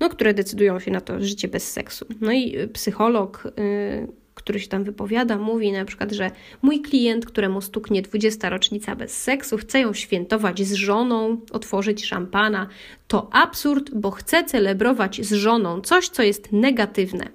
no, 0.00 0.08
które 0.08 0.34
decydują 0.34 0.80
się 0.80 0.90
na 0.90 1.00
to 1.00 1.20
życie 1.20 1.48
bez 1.48 1.72
seksu. 1.72 2.06
No 2.20 2.32
i 2.32 2.68
psycholog 2.68 3.44
y, 3.58 4.25
który 4.36 4.60
się 4.60 4.68
tam 4.68 4.84
wypowiada, 4.84 5.38
mówi 5.38 5.72
na 5.72 5.84
przykład, 5.84 6.12
że 6.12 6.30
mój 6.62 6.80
klient, 6.80 7.26
któremu 7.26 7.60
stuknie 7.60 8.02
20 8.02 8.48
rocznica 8.48 8.96
bez 8.96 9.22
seksu, 9.22 9.56
chce 9.56 9.80
ją 9.80 9.92
świętować 9.92 10.62
z 10.62 10.72
żoną, 10.72 11.40
otworzyć 11.52 12.06
szampana. 12.06 12.68
To 13.08 13.28
absurd, 13.32 13.90
bo 13.94 14.10
chce 14.10 14.44
celebrować 14.44 15.26
z 15.26 15.32
żoną 15.32 15.80
coś, 15.80 16.08
co 16.08 16.22
jest 16.22 16.52
negatywne. 16.52 17.28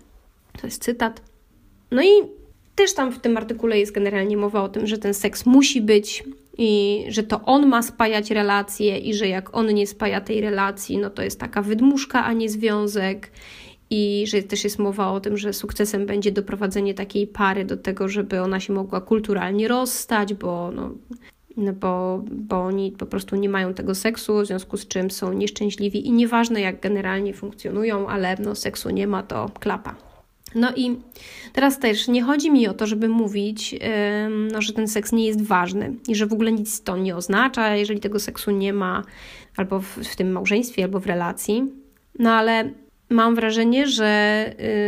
To 0.61 0.67
jest 0.67 0.83
cytat. 0.83 1.21
No 1.91 2.03
i 2.03 2.09
też 2.75 2.93
tam 2.93 3.11
w 3.11 3.19
tym 3.19 3.37
artykule 3.37 3.79
jest 3.79 3.91
generalnie 3.91 4.37
mowa 4.37 4.63
o 4.63 4.69
tym, 4.69 4.87
że 4.87 4.97
ten 4.97 5.13
seks 5.13 5.45
musi 5.45 5.81
być 5.81 6.23
i 6.57 7.03
że 7.07 7.23
to 7.23 7.41
on 7.45 7.67
ma 7.67 7.81
spajać 7.81 8.31
relacje 8.31 8.97
i 8.97 9.13
że 9.13 9.27
jak 9.27 9.57
on 9.57 9.73
nie 9.73 9.87
spaja 9.87 10.21
tej 10.21 10.41
relacji, 10.41 10.97
no 10.97 11.09
to 11.09 11.21
jest 11.21 11.39
taka 11.39 11.61
wydmuszka, 11.61 12.25
a 12.25 12.33
nie 12.33 12.49
związek 12.49 13.31
i 13.91 14.23
że 14.27 14.43
też 14.43 14.63
jest 14.63 14.79
mowa 14.79 15.11
o 15.11 15.19
tym, 15.19 15.37
że 15.37 15.53
sukcesem 15.53 16.05
będzie 16.05 16.31
doprowadzenie 16.31 16.93
takiej 16.93 17.27
pary 17.27 17.65
do 17.65 17.77
tego, 17.77 18.07
żeby 18.07 18.41
ona 18.41 18.59
się 18.59 18.73
mogła 18.73 19.01
kulturalnie 19.01 19.67
rozstać, 19.67 20.33
bo, 20.33 20.71
no, 20.71 20.91
no 21.57 21.73
bo, 21.73 22.23
bo 22.31 22.61
oni 22.61 22.91
po 22.91 23.05
prostu 23.05 23.35
nie 23.35 23.49
mają 23.49 23.73
tego 23.73 23.95
seksu, 23.95 24.41
w 24.41 24.45
związku 24.45 24.77
z 24.77 24.87
czym 24.87 25.11
są 25.11 25.33
nieszczęśliwi 25.33 26.07
i 26.07 26.11
nieważne 26.11 26.61
jak 26.61 26.81
generalnie 26.81 27.33
funkcjonują, 27.33 28.07
ale 28.07 28.37
no, 28.39 28.55
seksu 28.55 28.89
nie 28.89 29.07
ma, 29.07 29.23
to 29.23 29.51
klapa. 29.59 29.95
No 30.55 30.71
i 30.75 30.97
teraz 31.53 31.79
też 31.79 32.07
nie 32.07 32.23
chodzi 32.23 32.51
mi 32.51 32.67
o 32.67 32.73
to, 32.73 32.87
żeby 32.87 33.07
mówić, 33.07 33.75
no, 34.51 34.61
że 34.61 34.73
ten 34.73 34.87
seks 34.87 35.11
nie 35.11 35.25
jest 35.25 35.41
ważny 35.41 35.93
i 36.07 36.15
że 36.15 36.25
w 36.25 36.33
ogóle 36.33 36.51
nic 36.51 36.83
to 36.83 36.97
nie 36.97 37.15
oznacza, 37.15 37.75
jeżeli 37.75 37.99
tego 37.99 38.19
seksu 38.19 38.51
nie 38.51 38.73
ma 38.73 39.03
albo 39.57 39.79
w, 39.79 39.85
w 39.85 40.15
tym 40.15 40.31
małżeństwie, 40.31 40.83
albo 40.83 40.99
w 40.99 41.05
relacji. 41.05 41.63
No 42.19 42.31
ale 42.31 42.71
mam 43.11 43.35
wrażenie, 43.35 43.87
że 43.87 44.45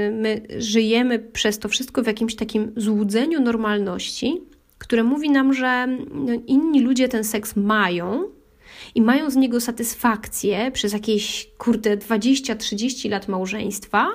y, 0.07 0.11
my 0.11 0.41
żyjemy 0.57 1.19
przez 1.19 1.59
to 1.59 1.69
wszystko 1.69 2.03
w 2.03 2.07
jakimś 2.07 2.35
takim 2.35 2.71
złudzeniu 2.75 3.41
normalności, 3.41 4.41
które 4.77 5.03
mówi 5.03 5.29
nam, 5.29 5.53
że 5.53 5.87
no, 6.13 6.33
inni 6.47 6.81
ludzie 6.81 7.09
ten 7.09 7.23
seks 7.23 7.55
mają 7.55 8.23
i 8.95 9.01
mają 9.01 9.29
z 9.29 9.35
niego 9.35 9.61
satysfakcję 9.61 10.71
przez 10.71 10.93
jakieś, 10.93 11.49
kurde, 11.57 11.97
20-30 11.97 13.09
lat 13.09 13.27
małżeństwa, 13.27 14.07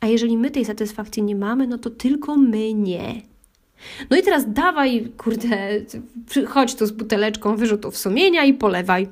a 0.00 0.06
jeżeli 0.06 0.36
my 0.36 0.50
tej 0.50 0.64
satysfakcji 0.64 1.22
nie 1.22 1.36
mamy, 1.36 1.66
no 1.66 1.78
to 1.78 1.90
tylko 1.90 2.36
my 2.36 2.74
nie. 2.74 3.22
No 4.10 4.16
i 4.16 4.22
teraz 4.22 4.52
dawaj, 4.52 5.12
kurde, 5.16 5.70
chodź 6.46 6.74
tu 6.74 6.86
z 6.86 6.90
buteleczką 6.90 7.56
wyrzutów 7.56 7.98
sumienia 7.98 8.44
i 8.44 8.54
polewaj. 8.54 9.08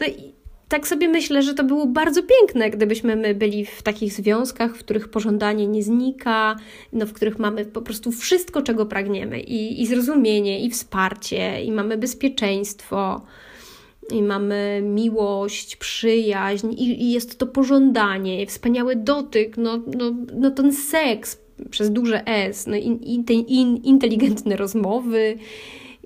No 0.00 0.06
i 0.06 0.32
tak 0.68 0.88
sobie 0.88 1.08
myślę, 1.08 1.42
że 1.42 1.54
to 1.54 1.64
było 1.64 1.86
bardzo 1.86 2.22
piękne, 2.22 2.70
gdybyśmy 2.70 3.16
my 3.16 3.34
byli 3.34 3.66
w 3.66 3.82
takich 3.82 4.12
związkach, 4.12 4.76
w 4.76 4.78
których 4.78 5.08
pożądanie 5.08 5.66
nie 5.66 5.82
znika, 5.82 6.56
no, 6.92 7.06
w 7.06 7.12
których 7.12 7.38
mamy 7.38 7.64
po 7.64 7.82
prostu 7.82 8.12
wszystko, 8.12 8.62
czego 8.62 8.86
pragniemy. 8.86 9.40
I, 9.40 9.82
i 9.82 9.86
zrozumienie, 9.86 10.64
i 10.64 10.70
wsparcie, 10.70 11.64
i 11.64 11.72
mamy 11.72 11.98
bezpieczeństwo, 11.98 13.22
i 14.12 14.22
mamy 14.22 14.80
miłość, 14.84 15.76
przyjaźń, 15.76 16.72
i, 16.72 17.02
i 17.02 17.12
jest 17.12 17.38
to 17.38 17.46
pożądanie, 17.46 18.46
wspaniały 18.46 18.96
dotyk, 18.96 19.56
no, 19.56 19.82
no, 19.98 20.14
no 20.34 20.50
ten 20.50 20.72
seks 20.72 21.38
przez 21.70 21.90
duże 21.90 22.26
S, 22.26 22.66
no, 22.66 22.76
i, 22.76 22.98
i 23.02 23.24
te 23.24 23.34
in, 23.34 23.76
inteligentne 23.76 24.56
rozmowy 24.56 25.38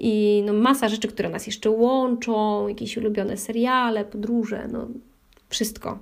i 0.00 0.42
no, 0.46 0.52
masa 0.52 0.88
rzeczy, 0.88 1.08
które 1.08 1.28
nas 1.28 1.46
jeszcze 1.46 1.70
łączą, 1.70 2.68
jakieś 2.68 2.96
ulubione 2.96 3.36
seriale, 3.36 4.04
podróże, 4.04 4.68
no 4.72 4.88
wszystko. 5.48 5.98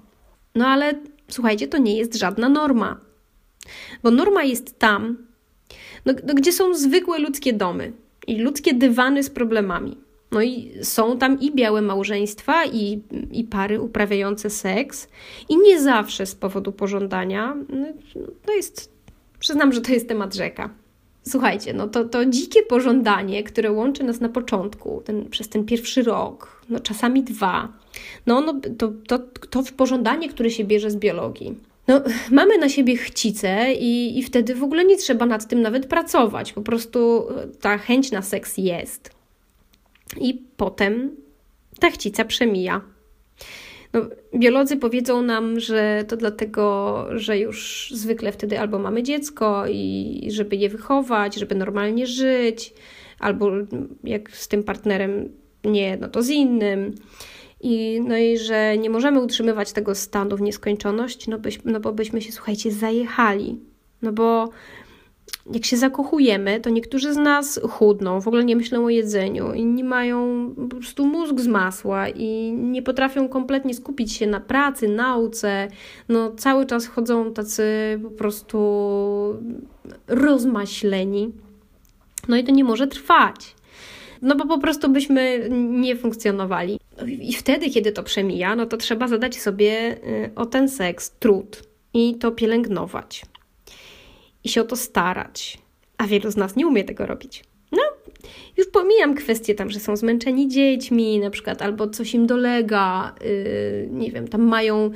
No 0.55 0.67
ale 0.67 0.95
słuchajcie, 1.29 1.69
to 1.69 1.79
nie 1.79 1.97
jest 1.97 2.15
żadna 2.15 2.49
norma. 2.49 3.01
Bo 4.03 4.11
norma 4.11 4.43
jest 4.43 4.79
tam, 4.79 5.17
no, 6.05 6.13
no, 6.27 6.35
gdzie 6.35 6.53
są 6.53 6.75
zwykłe 6.75 7.19
ludzkie 7.19 7.53
domy 7.53 7.93
i 8.27 8.39
ludzkie 8.39 8.75
dywany 8.75 9.23
z 9.23 9.31
problemami. 9.31 9.97
No 10.33 10.43
i 10.43 10.73
są 10.83 11.19
tam 11.19 11.41
i 11.41 11.55
białe 11.55 11.83
małżeństwa, 11.83 12.65
i, 12.65 13.03
i 13.33 13.45
pary 13.45 13.81
uprawiające 13.81 14.51
seks, 14.51 15.09
i 15.49 15.57
nie 15.57 15.81
zawsze 15.81 16.27
z 16.27 16.35
powodu 16.35 16.73
pożądania. 16.73 17.57
No, 17.69 17.87
to 18.47 18.53
jest, 18.53 18.93
przyznam, 19.39 19.73
że 19.73 19.81
to 19.81 19.93
jest 19.93 20.09
temat 20.09 20.35
rzeka. 20.35 20.71
Słuchajcie, 21.29 21.73
no 21.73 21.89
to, 21.89 22.05
to 22.05 22.25
dzikie 22.25 22.63
pożądanie, 22.63 23.43
które 23.43 23.73
łączy 23.73 24.05
nas 24.05 24.21
na 24.21 24.29
początku, 24.29 25.03
ten, 25.05 25.29
przez 25.31 25.49
ten 25.49 25.65
pierwszy 25.65 26.03
rok, 26.03 26.63
no 26.69 26.81
czasami 26.81 27.23
dwa, 27.23 27.73
no, 28.27 28.41
no 28.41 28.61
to, 28.79 28.93
to, 29.07 29.19
to 29.51 29.63
pożądanie, 29.77 30.29
które 30.29 30.51
się 30.51 30.65
bierze 30.65 30.91
z 30.91 30.97
biologii. 30.97 31.55
No, 31.89 32.01
mamy 32.31 32.59
na 32.59 32.69
siebie 32.69 32.97
chcicę 32.97 33.75
i, 33.75 34.19
i 34.19 34.23
wtedy 34.23 34.55
w 34.55 34.63
ogóle 34.63 34.85
nie 34.85 34.97
trzeba 34.97 35.27
nad 35.27 35.49
tym 35.49 35.63
nawet 35.63 35.87
pracować. 35.87 36.53
Po 36.53 36.63
prostu 36.63 37.29
e, 37.31 37.47
ta 37.61 37.79
chęć 37.79 38.11
na 38.11 38.23
seks 38.23 38.59
jest. 38.59 39.11
I 40.21 40.43
potem 40.57 41.17
ta 41.81 41.91
chcica 41.91 42.25
przemija. 42.25 42.81
No, 43.93 44.01
biolodzy 44.35 44.77
powiedzą 44.77 45.23
nam, 45.23 45.61
że 45.61 46.05
to 46.09 46.17
dlatego, 46.17 47.07
że 47.11 47.39
już 47.39 47.89
zwykle 47.95 48.33
wtedy 48.33 48.61
albo 48.61 48.79
mamy 48.79 49.03
dziecko 49.03 49.65
i 49.67 50.29
żeby 50.31 50.57
je 50.57 50.69
wychować, 50.69 51.35
żeby 51.35 51.55
normalnie 51.55 52.07
żyć, 52.07 52.75
albo 53.19 53.51
jak 54.05 54.31
z 54.31 54.49
tym 54.49 54.63
partnerem 54.63 55.29
nie, 55.65 55.97
no 55.97 56.09
to 56.09 56.23
z 56.23 56.31
innym. 56.31 56.95
I, 57.61 58.01
no 58.01 58.17
i 58.17 58.39
że 58.39 58.79
nie 58.79 58.91
możemy 58.91 59.21
utrzymywać 59.21 59.73
tego 59.73 59.95
stanu 59.95 60.37
w 60.37 60.41
nieskończoność, 60.41 61.29
no, 61.29 61.39
byś, 61.39 61.59
no 61.65 61.81
bo 61.81 61.93
byśmy 61.93 62.23
się, 62.23 62.33
słuchajcie, 62.33 62.73
zajechali. 62.73 63.61
No 64.03 64.13
bo 64.13 64.49
jak 65.53 65.65
się 65.65 65.77
zakochujemy, 65.77 66.61
to 66.61 66.71
niektórzy 66.71 67.15
z 67.15 67.17
nas 67.17 67.61
chudną, 67.71 68.21
w 68.21 68.29
ogóle 68.29 68.45
nie 68.45 68.57
myślą 68.57 68.85
o 68.85 68.89
jedzeniu, 68.89 69.55
inni 69.55 69.85
mają 69.85 70.51
po 70.71 70.77
prostu 70.77 71.07
mózg 71.07 71.41
z 71.41 71.47
masła 71.47 72.09
i 72.09 72.53
nie 72.53 72.83
potrafią 72.83 73.29
kompletnie 73.29 73.75
skupić 73.75 74.13
się 74.13 74.27
na 74.27 74.41
pracy, 74.41 74.89
nauce. 74.89 75.69
No, 76.09 76.31
cały 76.31 76.67
czas 76.67 76.87
chodzą 76.87 77.33
tacy 77.33 77.65
po 78.03 78.11
prostu 78.11 78.59
rozmaśleni. 80.07 81.33
No 82.29 82.37
i 82.37 82.45
to 82.45 82.53
nie 82.53 82.65
może 82.65 82.87
trwać. 82.87 83.55
No 84.23 84.37
bo 84.37 84.47
po 84.47 84.59
prostu 84.59 84.89
byśmy 84.89 85.49
nie 85.71 85.97
funkcjonowali. 85.97 86.81
I 87.07 87.33
wtedy, 87.33 87.71
kiedy 87.71 87.93
to 87.93 88.03
przemija, 88.03 88.57
no 88.57 88.67
to 88.67 88.77
trzeba 88.77 89.09
zadać 89.09 89.41
sobie 89.41 89.93
y, 89.93 90.31
o 90.37 90.47
ten 90.47 90.69
seks 90.69 91.11
trud 91.11 91.63
i 91.95 92.15
to 92.15 92.33
pielęgnować 92.33 93.23
i 94.49 94.51
się 94.51 94.61
o 94.61 94.65
to 94.65 94.77
starać. 94.77 95.59
A 95.99 96.07
wielu 96.07 96.31
z 96.31 96.37
nas 96.37 96.57
nie 96.57 96.67
umie 96.67 96.85
tego 96.85 97.07
robić. 97.07 97.45
No, 97.73 97.83
już 98.57 98.67
pomijam 98.67 99.15
kwestie 99.15 99.55
tam, 99.55 99.71
że 99.71 99.81
są 99.81 99.97
zmęczeni 99.97 100.49
dziećmi, 100.49 101.19
na 101.19 101.31
przykład, 101.31 101.63
albo 101.63 101.89
coś 101.89 102.15
im 102.15 102.27
dolega, 102.27 103.15
yy, 103.21 103.89
nie 103.93 104.11
wiem, 104.11 104.29
tam 104.29 104.43
mają 104.43 104.91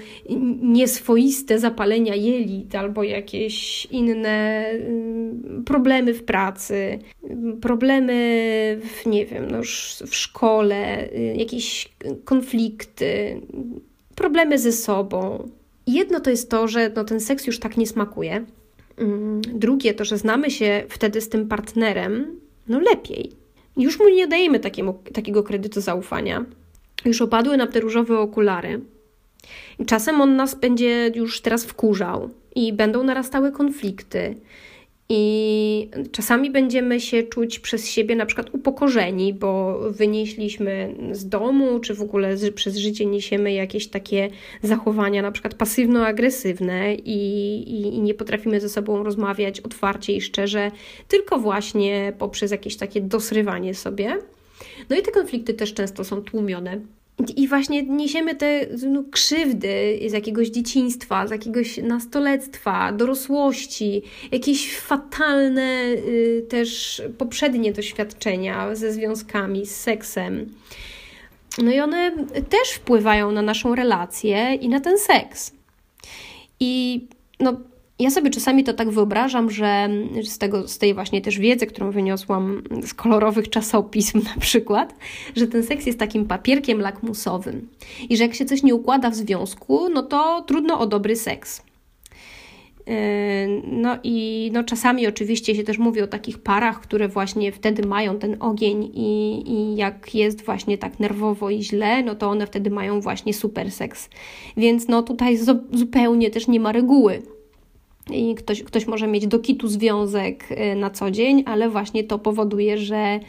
nieswoiste 0.62 1.58
zapalenia 1.58 2.14
jelit, 2.14 2.74
albo 2.74 3.02
jakieś 3.02 3.86
inne 3.86 4.64
yy, 4.72 5.62
problemy 5.64 6.14
w 6.14 6.24
pracy, 6.24 6.98
yy, 7.22 7.56
problemy, 7.60 8.80
w, 8.82 9.06
nie 9.06 9.26
wiem, 9.26 9.50
no 9.50 9.58
w 10.06 10.14
szkole, 10.14 11.08
y, 11.12 11.34
jakieś 11.36 11.88
konflikty, 12.24 13.40
problemy 14.14 14.58
ze 14.58 14.72
sobą. 14.72 15.48
Jedno 15.86 16.20
to 16.20 16.30
jest 16.30 16.50
to, 16.50 16.68
że 16.68 16.90
no, 16.96 17.04
ten 17.04 17.20
seks 17.20 17.46
już 17.46 17.58
tak 17.58 17.76
nie 17.76 17.86
smakuje, 17.86 18.44
drugie 19.54 19.94
to, 19.94 20.04
że 20.04 20.18
znamy 20.18 20.50
się 20.50 20.84
wtedy 20.88 21.20
z 21.20 21.28
tym 21.28 21.48
partnerem, 21.48 22.40
no 22.68 22.80
lepiej. 22.80 23.32
Już 23.76 23.98
mu 23.98 24.08
nie 24.08 24.26
dajemy 24.26 24.60
takiemu, 24.60 25.02
takiego 25.12 25.42
kredytu 25.42 25.80
zaufania. 25.80 26.44
Już 27.04 27.22
opadły 27.22 27.56
nam 27.56 27.68
te 27.68 27.80
różowe 27.80 28.18
okulary. 28.18 28.80
czasem 29.86 30.20
on 30.20 30.36
nas 30.36 30.54
będzie 30.54 31.12
już 31.14 31.40
teraz 31.40 31.64
wkurzał 31.64 32.30
i 32.54 32.72
będą 32.72 33.02
narastały 33.02 33.52
konflikty. 33.52 34.36
I 35.14 35.88
czasami 36.12 36.50
będziemy 36.50 37.00
się 37.00 37.22
czuć 37.22 37.58
przez 37.58 37.88
siebie 37.88 38.16
na 38.16 38.26
przykład 38.26 38.54
upokorzeni, 38.54 39.34
bo 39.34 39.78
wynieśliśmy 39.90 40.94
z 41.12 41.28
domu, 41.28 41.80
czy 41.80 41.94
w 41.94 42.02
ogóle 42.02 42.36
z, 42.36 42.54
przez 42.54 42.76
życie 42.76 43.06
niesiemy 43.06 43.52
jakieś 43.52 43.88
takie 43.88 44.30
zachowania, 44.62 45.22
na 45.22 45.32
przykład 45.32 45.54
pasywno-agresywne 45.54 46.94
i, 46.94 47.18
i, 47.68 47.96
i 47.96 48.00
nie 48.00 48.14
potrafimy 48.14 48.60
ze 48.60 48.68
sobą 48.68 49.02
rozmawiać 49.02 49.60
otwarcie 49.60 50.12
i 50.12 50.20
szczerze, 50.20 50.70
tylko 51.08 51.38
właśnie 51.38 52.12
poprzez 52.18 52.50
jakieś 52.50 52.76
takie 52.76 53.00
dosrywanie 53.00 53.74
sobie. 53.74 54.18
No 54.90 54.96
i 54.96 55.02
te 55.02 55.10
konflikty 55.10 55.54
też 55.54 55.74
często 55.74 56.04
są 56.04 56.22
tłumione 56.22 56.80
i 57.36 57.48
właśnie 57.48 57.82
niesiemy 57.82 58.34
te 58.34 58.66
no, 58.86 59.04
krzywdy 59.10 60.00
z 60.08 60.12
jakiegoś 60.12 60.48
dzieciństwa, 60.48 61.26
z 61.26 61.30
jakiegoś 61.30 61.76
nastolectwa, 61.76 62.92
dorosłości, 62.92 64.02
jakieś 64.32 64.78
fatalne 64.78 65.92
y, 65.92 66.46
też 66.48 67.02
poprzednie 67.18 67.72
doświadczenia 67.72 68.74
ze 68.74 68.92
związkami, 68.92 69.66
z 69.66 69.76
seksem. 69.76 70.46
No 71.58 71.72
i 71.72 71.80
one 71.80 72.12
też 72.48 72.70
wpływają 72.70 73.32
na 73.32 73.42
naszą 73.42 73.74
relację 73.74 74.54
i 74.54 74.68
na 74.68 74.80
ten 74.80 74.98
seks. 74.98 75.52
I 76.60 77.04
no, 77.40 77.60
ja 78.02 78.10
sobie 78.10 78.30
czasami 78.30 78.64
to 78.64 78.72
tak 78.72 78.90
wyobrażam, 78.90 79.50
że 79.50 79.88
z, 80.22 80.38
tego, 80.38 80.68
z 80.68 80.78
tej 80.78 80.94
właśnie 80.94 81.20
też 81.20 81.38
wiedzy, 81.38 81.66
którą 81.66 81.90
wyniosłam 81.90 82.62
z 82.82 82.94
kolorowych 82.94 83.50
czasopism 83.50 84.22
na 84.34 84.40
przykład, 84.40 84.94
że 85.36 85.46
ten 85.46 85.62
seks 85.62 85.86
jest 85.86 85.98
takim 85.98 86.24
papierkiem 86.24 86.80
lakmusowym 86.80 87.68
i 88.08 88.16
że 88.16 88.24
jak 88.24 88.34
się 88.34 88.44
coś 88.44 88.62
nie 88.62 88.74
układa 88.74 89.10
w 89.10 89.14
związku, 89.14 89.88
no 89.88 90.02
to 90.02 90.44
trudno 90.46 90.80
o 90.80 90.86
dobry 90.86 91.16
seks. 91.16 91.62
Yy, 92.86 92.94
no 93.66 93.98
i 94.02 94.50
no 94.54 94.64
czasami 94.64 95.06
oczywiście 95.06 95.54
się 95.54 95.64
też 95.64 95.78
mówi 95.78 96.00
o 96.00 96.06
takich 96.06 96.38
parach, 96.38 96.80
które 96.80 97.08
właśnie 97.08 97.52
wtedy 97.52 97.88
mają 97.88 98.18
ten 98.18 98.36
ogień 98.40 98.90
i, 98.94 99.42
i 99.46 99.76
jak 99.76 100.14
jest 100.14 100.44
właśnie 100.44 100.78
tak 100.78 101.00
nerwowo 101.00 101.50
i 101.50 101.62
źle, 101.62 102.02
no 102.02 102.14
to 102.14 102.30
one 102.30 102.46
wtedy 102.46 102.70
mają 102.70 103.00
właśnie 103.00 103.34
super 103.34 103.70
seks. 103.70 104.08
Więc 104.56 104.88
no 104.88 105.02
tutaj 105.02 105.38
zupełnie 105.72 106.30
też 106.30 106.48
nie 106.48 106.60
ma 106.60 106.72
reguły 106.72 107.22
i 108.10 108.34
ktoś, 108.34 108.62
ktoś 108.62 108.86
może 108.86 109.06
mieć 109.06 109.26
do 109.26 109.38
kitu 109.38 109.68
związek 109.68 110.48
y, 110.50 110.76
na 110.76 110.90
co 110.90 111.10
dzień, 111.10 111.42
ale 111.46 111.70
właśnie 111.70 112.04
to 112.04 112.18
powoduje, 112.18 112.78
że, 112.78 113.20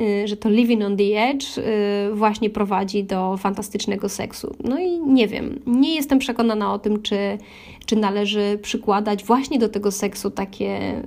y, 0.00 0.28
że 0.28 0.36
to 0.36 0.50
living 0.50 0.84
on 0.84 0.96
the 0.96 1.28
edge 1.30 1.58
y, 1.58 2.14
właśnie 2.14 2.50
prowadzi 2.50 3.04
do 3.04 3.36
fantastycznego 3.36 4.08
seksu. 4.08 4.54
No 4.64 4.78
i 4.78 5.00
nie 5.00 5.28
wiem, 5.28 5.60
nie 5.66 5.94
jestem 5.94 6.18
przekonana 6.18 6.72
o 6.72 6.78
tym, 6.78 7.02
czy, 7.02 7.38
czy 7.86 7.96
należy 7.96 8.58
przykładać 8.62 9.24
właśnie 9.24 9.58
do 9.58 9.68
tego 9.68 9.90
seksu 9.90 10.30
takie, 10.30 11.02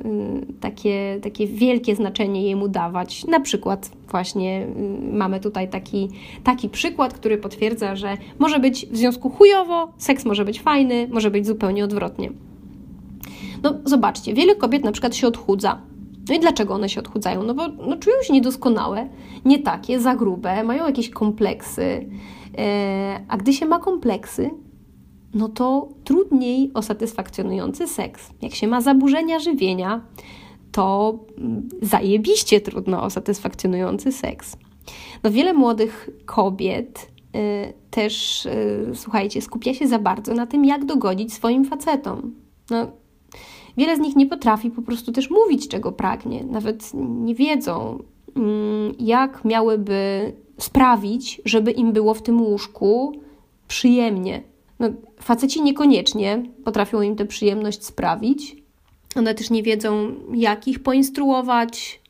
takie, 0.60 1.20
takie 1.24 1.48
wielkie 1.48 1.96
znaczenie 1.96 2.50
jemu 2.50 2.68
dawać. 2.68 3.26
Na 3.26 3.40
przykład 3.40 3.92
właśnie 4.12 4.68
mamy 5.12 5.40
tutaj 5.40 5.70
taki, 5.70 6.10
taki 6.44 6.70
przykład, 6.70 7.14
który 7.14 7.38
potwierdza, 7.38 7.96
że 7.96 8.18
może 8.40 8.60
być 8.60 8.86
w 8.86 8.98
związku 8.98 9.30
chujowo, 9.30 9.92
seks 9.98 10.26
może 10.26 10.46
być 10.46 10.62
fajny, 10.62 11.08
może 11.12 11.32
być 11.32 11.48
zupełnie 11.48 11.84
odwrotnie. 11.84 12.30
No 13.64 13.74
zobaczcie, 13.86 14.34
wiele 14.34 14.56
kobiet 14.56 14.84
na 14.84 14.92
przykład 14.92 15.16
się 15.16 15.28
odchudza. 15.28 15.82
No 16.30 16.36
i 16.36 16.40
dlaczego 16.40 16.74
one 16.74 16.90
się 16.90 17.00
odchudzają? 17.00 17.44
No 17.44 17.54
bo 17.54 17.68
no, 17.68 17.98
czują 17.98 18.16
się 18.24 18.34
niedoskonałe, 18.34 19.10
nie 19.46 19.60
takie, 19.60 20.00
za 20.00 20.16
grube, 20.16 20.64
mają 20.64 20.86
jakieś 20.86 21.10
kompleksy. 21.10 22.10
E, 22.58 23.20
a 23.28 23.38
gdy 23.38 23.54
się 23.54 23.66
ma 23.66 23.80
kompleksy, 23.80 24.50
no 25.34 25.50
to 25.50 25.90
trudniej 26.04 26.72
o 26.74 26.82
satysfakcjonujący 26.82 27.88
seks. 27.88 28.30
Jak 28.42 28.56
się 28.56 28.68
ma 28.68 28.82
zaburzenia 28.82 29.40
żywienia, 29.40 30.02
to 30.72 31.20
mm, 31.38 31.70
zajebiście 31.82 32.62
trudno 32.62 33.04
o 33.04 33.10
satysfakcjonujący 33.10 34.12
seks. 34.12 34.58
No 35.24 35.32
wiele 35.32 35.54
młodych 35.54 36.10
kobiet 36.26 37.12
y, 37.36 37.74
też, 37.92 38.46
y, 38.46 38.92
słuchajcie, 38.94 39.42
skupia 39.42 39.74
się 39.74 39.88
za 39.88 40.00
bardzo 40.00 40.34
na 40.34 40.48
tym, 40.48 40.66
jak 40.66 40.86
dogodzić 40.86 41.34
swoim 41.34 41.66
facetom. 41.66 42.36
No, 42.70 42.88
Wiele 43.78 43.96
z 43.96 44.00
nich 44.00 44.16
nie 44.16 44.26
potrafi 44.26 44.70
po 44.70 44.82
prostu 44.82 45.12
też 45.12 45.30
mówić, 45.30 45.68
czego 45.68 45.92
pragnie, 45.92 46.44
nawet 46.44 46.92
nie 46.94 47.36
wiedzą, 47.36 48.04
mm, 48.36 48.94
jak 49.00 49.46
miałyby 49.46 50.34
sprawić, 50.58 51.42
żeby 51.46 51.72
im 51.72 51.94
było 51.94 52.14
w 52.14 52.22
tym 52.22 52.42
łóżku 52.42 53.22
przyjemnie. 53.68 54.44
No, 54.80 54.90
faceci 55.22 55.62
niekoniecznie 55.62 56.44
potrafią 56.64 57.02
im 57.02 57.16
tę 57.16 57.26
przyjemność 57.26 57.86
sprawić. 57.86 58.56
One 59.16 59.36
też 59.36 59.50
nie 59.50 59.64
wiedzą, 59.64 60.16
jak 60.34 60.68
ich 60.68 60.80
poinstruować, 60.80 62.01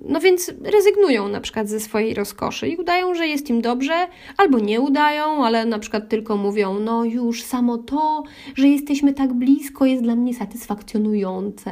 no 0.00 0.20
więc 0.20 0.52
rezygnują 0.64 1.28
na 1.28 1.40
przykład 1.40 1.68
ze 1.68 1.80
swojej 1.80 2.14
rozkoszy 2.14 2.68
i 2.68 2.76
udają, 2.76 3.14
że 3.14 3.26
jest 3.26 3.50
im 3.50 3.60
dobrze, 3.60 4.08
albo 4.36 4.58
nie 4.58 4.80
udają, 4.80 5.44
ale 5.44 5.64
na 5.64 5.78
przykład 5.78 6.08
tylko 6.08 6.36
mówią: 6.36 6.78
No, 6.78 7.04
już 7.04 7.42
samo 7.42 7.78
to, 7.78 8.22
że 8.54 8.68
jesteśmy 8.68 9.12
tak 9.12 9.32
blisko, 9.32 9.86
jest 9.86 10.02
dla 10.02 10.16
mnie 10.16 10.34
satysfakcjonujące. 10.34 11.70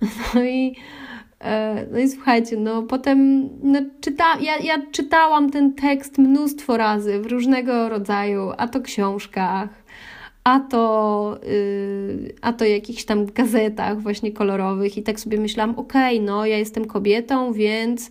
No 0.34 0.44
i, 0.44 0.76
e, 1.40 1.86
no 1.92 1.98
i 1.98 2.08
słuchajcie, 2.08 2.56
no 2.56 2.82
potem 2.82 3.48
no, 3.62 3.80
czyta, 4.00 4.24
ja, 4.40 4.58
ja 4.58 4.82
czytałam 4.90 5.50
ten 5.50 5.74
tekst 5.74 6.18
mnóstwo 6.18 6.76
razy 6.76 7.20
w 7.20 7.26
różnego 7.26 7.88
rodzaju, 7.88 8.52
a 8.56 8.68
to 8.68 8.80
książkach 8.80 9.85
a 10.46 10.60
to, 10.60 11.38
yy, 11.42 12.34
a 12.40 12.52
to 12.52 12.64
jakichś 12.64 13.04
tam 13.04 13.26
gazetach 13.26 14.00
właśnie 14.00 14.32
kolorowych 14.32 14.98
i 14.98 15.02
tak 15.02 15.20
sobie 15.20 15.38
myślałam, 15.38 15.78
okej, 15.78 16.16
okay, 16.16 16.26
no 16.26 16.46
ja 16.46 16.58
jestem 16.58 16.84
kobietą, 16.84 17.52
więc 17.52 18.10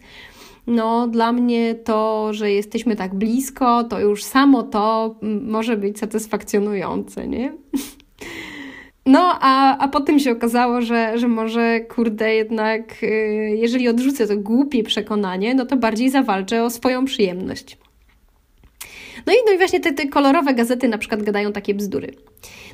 no 0.67 1.07
dla 1.07 1.31
mnie 1.31 1.75
to, 1.75 2.33
że 2.33 2.51
jesteśmy 2.51 2.95
tak 2.95 3.15
blisko, 3.15 3.83
to 3.83 3.99
już 3.99 4.23
samo 4.23 4.63
to 4.63 5.15
może 5.41 5.77
być 5.77 5.99
satysfakcjonujące, 5.99 7.27
nie? 7.27 7.53
No, 9.07 9.37
a, 9.41 9.77
a 9.77 9.87
potem 9.87 10.19
się 10.19 10.31
okazało, 10.31 10.81
że, 10.81 11.17
że 11.17 11.27
może, 11.27 11.79
kurde, 11.79 12.35
jednak, 12.35 13.01
yy, 13.01 13.09
jeżeli 13.55 13.89
odrzucę 13.89 14.27
to 14.27 14.37
głupie 14.37 14.83
przekonanie, 14.83 15.55
no 15.55 15.65
to 15.65 15.77
bardziej 15.77 16.09
zawalczę 16.09 16.63
o 16.63 16.69
swoją 16.69 17.05
przyjemność. 17.05 17.77
No 19.25 19.33
i, 19.33 19.35
no 19.45 19.53
i 19.53 19.57
właśnie 19.57 19.79
te, 19.79 19.93
te 19.93 20.07
kolorowe 20.07 20.53
gazety 20.53 20.87
na 20.87 20.97
przykład 20.97 21.23
gadają 21.23 21.51
takie 21.51 21.73
bzdury. 21.73 22.11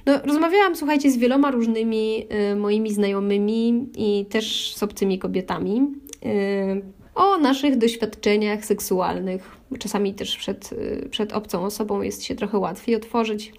No, 0.05 0.19
rozmawiałam, 0.25 0.75
słuchajcie, 0.75 1.11
z 1.11 1.17
wieloma 1.17 1.51
różnymi 1.51 2.27
y, 2.51 2.55
moimi 2.55 2.93
znajomymi 2.93 3.89
i 3.97 4.25
też 4.25 4.75
z 4.75 4.83
obcymi 4.83 5.19
kobietami. 5.19 5.81
Y, 6.25 7.00
o 7.15 7.37
naszych 7.37 7.77
doświadczeniach 7.77 8.65
seksualnych. 8.65 9.57
Czasami 9.79 10.13
też 10.13 10.37
przed, 10.37 10.69
przed 11.09 11.33
obcą 11.33 11.63
osobą 11.63 12.01
jest 12.01 12.23
się 12.23 12.35
trochę 12.35 12.57
łatwiej 12.57 12.95
otworzyć. 12.95 13.53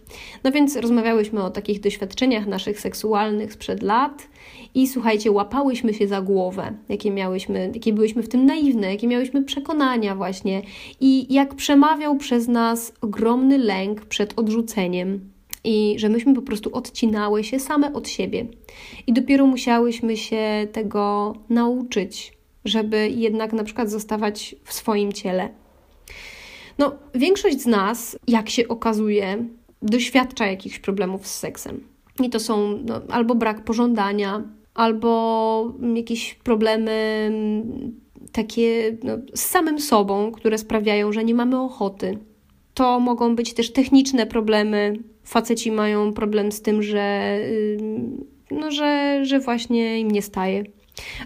No 0.44 0.52
więc 0.52 0.76
rozmawiałyśmy 0.76 1.42
o 1.42 1.50
takich 1.50 1.80
doświadczeniach 1.80 2.46
naszych 2.46 2.80
seksualnych 2.80 3.52
sprzed 3.52 3.82
lat 3.82 4.28
i 4.74 4.88
słuchajcie, 4.88 5.30
łapałyśmy 5.30 5.94
się 5.94 6.08
za 6.08 6.22
głowę, 6.22 6.72
jakie 6.88 7.10
miałyśmy, 7.10 7.70
jakie 7.74 7.92
byłyśmy 7.92 8.22
w 8.22 8.28
tym 8.28 8.46
naiwne, 8.46 8.90
jakie 8.90 9.06
miałyśmy 9.06 9.44
przekonania 9.44 10.14
właśnie 10.14 10.62
i 11.00 11.34
jak 11.34 11.54
przemawiał 11.54 12.16
przez 12.16 12.48
nas 12.48 12.92
ogromny 13.00 13.58
lęk 13.58 14.04
przed 14.04 14.38
odrzuceniem 14.38 15.32
i 15.64 15.94
że 15.98 16.08
myśmy 16.08 16.34
po 16.34 16.42
prostu 16.42 16.70
odcinały 16.72 17.44
się 17.44 17.60
same 17.60 17.92
od 17.92 18.08
siebie. 18.08 18.46
I 19.06 19.12
dopiero 19.12 19.46
musiałyśmy 19.46 20.16
się 20.16 20.66
tego 20.72 21.34
nauczyć, 21.48 22.32
żeby 22.64 23.08
jednak 23.08 23.52
na 23.52 23.64
przykład 23.64 23.90
zostawać 23.90 24.56
w 24.64 24.72
swoim 24.72 25.12
ciele. 25.12 25.48
No, 26.78 26.92
większość 27.14 27.60
z 27.60 27.66
nas, 27.66 28.18
jak 28.28 28.50
się 28.50 28.68
okazuje, 28.68 29.44
doświadcza 29.82 30.46
jakichś 30.46 30.78
problemów 30.78 31.26
z 31.26 31.38
seksem. 31.38 31.80
I 32.22 32.30
to 32.30 32.40
są 32.40 32.78
no, 32.84 33.00
albo 33.08 33.34
brak 33.34 33.64
pożądania, 33.64 34.42
albo 34.74 35.72
jakieś 35.94 36.34
problemy 36.34 36.90
mm, 37.28 37.92
takie 38.32 38.96
no, 39.02 39.12
z 39.34 39.40
samym 39.40 39.80
sobą, 39.80 40.32
które 40.32 40.58
sprawiają, 40.58 41.12
że 41.12 41.24
nie 41.24 41.34
mamy 41.34 41.60
ochoty. 41.60 42.18
To 42.74 43.00
mogą 43.00 43.36
być 43.36 43.54
też 43.54 43.72
techniczne 43.72 44.26
problemy. 44.26 44.94
Faceci 45.24 45.72
mają 45.72 46.12
problem 46.12 46.52
z 46.52 46.62
tym, 46.62 46.82
że, 46.82 47.38
no, 48.50 48.70
że, 48.70 49.20
że 49.22 49.40
właśnie 49.40 50.00
im 50.00 50.10
nie 50.10 50.22
staje. 50.22 50.64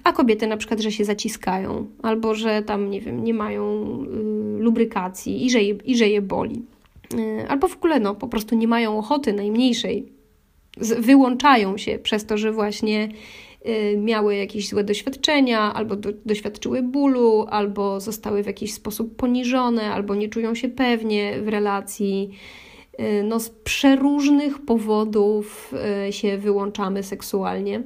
A 0.05 0.13
kobiety 0.13 0.47
na 0.47 0.57
przykład, 0.57 0.81
że 0.81 0.93
się 0.93 1.05
zaciskają, 1.05 1.87
albo 2.03 2.35
że 2.35 2.63
tam, 2.63 2.91
nie 2.91 3.01
wiem, 3.01 3.25
nie 3.25 3.35
mają 3.35 3.85
y, 4.59 4.63
lubrykacji 4.63 5.47
i 5.47 5.51
że, 5.51 5.63
je, 5.63 5.75
i 5.85 5.97
że 5.97 6.09
je 6.09 6.23
boli. 6.23 6.63
Y, 7.15 7.49
albo 7.49 7.69
w 7.69 7.77
ogóle, 7.77 8.01
no, 8.01 8.15
po 8.15 8.29
prostu 8.29 8.57
nie 8.57 8.69
mają 8.69 8.99
ochoty 8.99 9.33
najmniejszej. 9.33 10.07
Z, 10.81 11.07
wyłączają 11.07 11.79
się 11.79 11.99
przez 11.99 12.27
to, 12.27 12.39
że 12.39 12.53
właśnie 12.53 13.09
y, 13.67 13.97
miały 13.97 14.37
jakieś 14.37 14.69
złe 14.69 14.85
doświadczenia, 14.85 15.75
albo 15.75 15.97
do, 15.97 16.11
doświadczyły 16.27 16.83
bólu, 16.83 17.47
albo 17.51 18.01
zostały 18.01 18.43
w 18.43 18.47
jakiś 18.47 18.75
sposób 18.75 19.17
poniżone, 19.17 19.93
albo 19.93 20.15
nie 20.15 20.29
czują 20.29 20.55
się 20.55 20.69
pewnie 20.69 21.43
w 21.43 21.49
relacji. 21.49 22.31
Y, 23.01 23.23
no, 23.23 23.41
z 23.41 23.51
przeróżnych 23.51 24.59
powodów 24.59 25.75
y, 26.09 26.13
się 26.13 26.39
wyłączamy 26.39 27.03
seksualnie. 27.03 27.83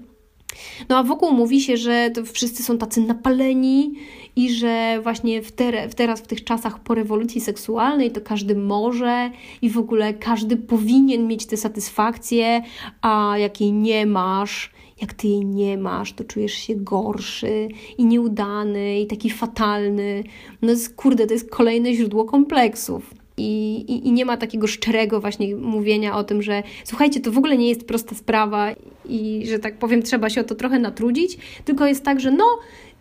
No 0.88 0.98
a 0.98 1.02
wokół 1.02 1.32
mówi 1.32 1.60
się, 1.60 1.76
że 1.76 2.10
wszyscy 2.32 2.62
są 2.62 2.78
tacy 2.78 3.00
napaleni 3.00 3.94
i 4.36 4.50
że 4.50 5.00
właśnie 5.02 5.42
w, 5.42 5.52
te, 5.52 5.88
w 5.88 5.94
teraz, 5.94 6.20
w 6.20 6.26
tych 6.26 6.44
czasach 6.44 6.78
po 6.78 6.94
rewolucji 6.94 7.40
seksualnej, 7.40 8.10
to 8.10 8.20
każdy 8.20 8.54
może 8.54 9.30
i 9.62 9.70
w 9.70 9.78
ogóle 9.78 10.14
każdy 10.14 10.56
powinien 10.56 11.26
mieć 11.26 11.46
tę 11.46 11.56
satysfakcję, 11.56 12.62
a 13.02 13.38
jak 13.38 13.60
jej 13.60 13.72
nie 13.72 14.06
masz, 14.06 14.70
jak 15.00 15.14
ty 15.14 15.28
jej 15.28 15.46
nie 15.46 15.78
masz, 15.78 16.12
to 16.12 16.24
czujesz 16.24 16.52
się 16.52 16.74
gorszy 16.76 17.68
i 17.98 18.04
nieudany 18.04 19.00
i 19.00 19.06
taki 19.06 19.30
fatalny. 19.30 20.24
No 20.62 20.70
jest, 20.70 20.96
kurde, 20.96 21.26
to 21.26 21.32
jest 21.32 21.50
kolejne 21.50 21.94
źródło 21.94 22.24
kompleksów. 22.24 23.19
I, 23.40 23.80
i, 23.92 24.08
I, 24.08 24.12
nie 24.12 24.24
ma 24.24 24.36
takiego 24.36 24.66
szczerego 24.66 25.20
właśnie 25.20 25.56
mówienia 25.56 26.16
o 26.16 26.24
tym, 26.24 26.42
że 26.42 26.62
słuchajcie, 26.84 27.20
to 27.20 27.32
w 27.32 27.38
ogóle 27.38 27.56
nie 27.56 27.68
jest 27.68 27.86
prosta 27.86 28.14
sprawa 28.14 28.68
i 29.08 29.46
że 29.46 29.58
tak 29.58 29.78
powiem, 29.78 30.02
trzeba 30.02 30.30
się 30.30 30.40
o 30.40 30.44
to 30.44 30.54
trochę 30.54 30.78
natrudzić, 30.78 31.38
tylko 31.64 31.86
jest 31.86 32.04
tak, 32.04 32.20
że 32.20 32.30
no, 32.30 32.44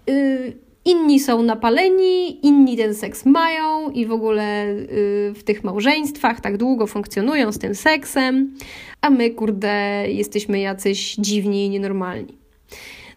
yy, 0.08 0.54
inni 0.86 1.20
są 1.20 1.44
napaleni, 1.44 2.46
inni 2.46 2.78
ten 2.78 2.96
seks 2.96 3.26
mają 3.26 3.90
i 3.90 4.06
w 4.06 4.12
ogóle 4.12 4.66
yy, 4.68 5.34
w 5.34 5.44
tych 5.44 5.64
małżeństwach 5.64 6.42
tak 6.42 6.58
długo 6.58 6.88
funkcjonują 6.88 7.52
z 7.52 7.60
tym 7.60 7.76
seksem, 7.76 8.56
a 9.02 9.10
my, 9.10 9.30
kurde, 9.30 10.06
jesteśmy 10.08 10.60
jacyś 10.60 11.16
dziwni 11.16 11.66
i 11.66 11.70
nienormalni. 11.70 12.40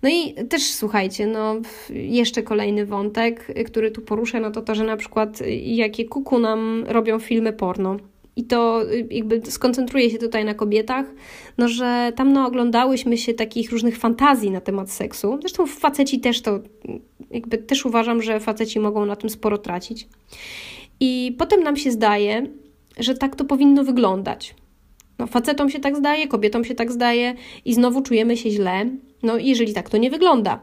No 0.03 0.09
i 0.09 0.35
też 0.49 0.63
słuchajcie, 0.63 1.27
no 1.27 1.57
jeszcze 1.91 2.43
kolejny 2.43 2.87
wątek, 2.87 3.47
który 3.67 3.91
tu 3.91 4.01
poruszę, 4.01 4.41
no 4.41 4.51
to 4.51 4.63
to, 4.63 4.75
że 4.75 4.85
na 4.85 4.97
przykład 4.97 5.43
jakie 5.63 6.05
kuku 6.05 6.39
nam 6.39 6.85
robią 6.89 7.19
filmy 7.19 7.53
porno. 7.53 7.97
I 8.37 8.45
to 8.45 8.81
jakby 9.11 9.43
skoncentruję 9.51 10.11
się 10.11 10.19
tutaj 10.19 10.45
na 10.45 10.55
kobietach, 10.55 11.07
no 11.59 11.69
że 11.69 12.13
tam 12.17 12.33
no, 12.33 12.47
oglądałyśmy 12.47 13.19
się 13.19 13.35
takich 13.35 13.73
różnych 13.73 13.99
fantazji 13.99 14.51
na 14.51 14.61
temat 14.61 14.91
seksu. 14.91 15.39
Zresztą 15.41 15.67
faceci 15.67 16.21
też 16.21 16.43
to, 16.43 16.61
jakby 17.31 17.59
też 17.59 17.87
uważam, 17.87 18.23
że 18.23 18.41
faceci 18.41 18.81
mogą 18.81 19.07
na 19.07 19.17
tym 19.17 19.31
sporo 19.31 19.59
tracić. 19.59 20.09
I 21.01 21.37
potem 21.39 21.63
nam 21.63 21.77
się 21.77 21.91
zdaje, 21.91 22.47
że 22.99 23.15
tak 23.15 23.37
to 23.37 23.45
powinno 23.45 23.85
wyglądać. 23.85 24.55
No, 25.19 25.27
facetom 25.27 25.71
się 25.71 25.81
tak 25.81 25.97
zdaje, 25.97 26.29
kobietom 26.29 26.65
się 26.65 26.75
tak 26.75 26.93
zdaje 26.93 27.35
i 27.65 27.75
znowu 27.75 28.03
czujemy 28.03 28.37
się 28.37 28.51
źle, 28.51 28.91
no 29.23 29.39
jeżeli 29.39 29.75
tak 29.75 29.91
to 29.91 29.97
nie 29.97 30.11
wygląda. 30.11 30.61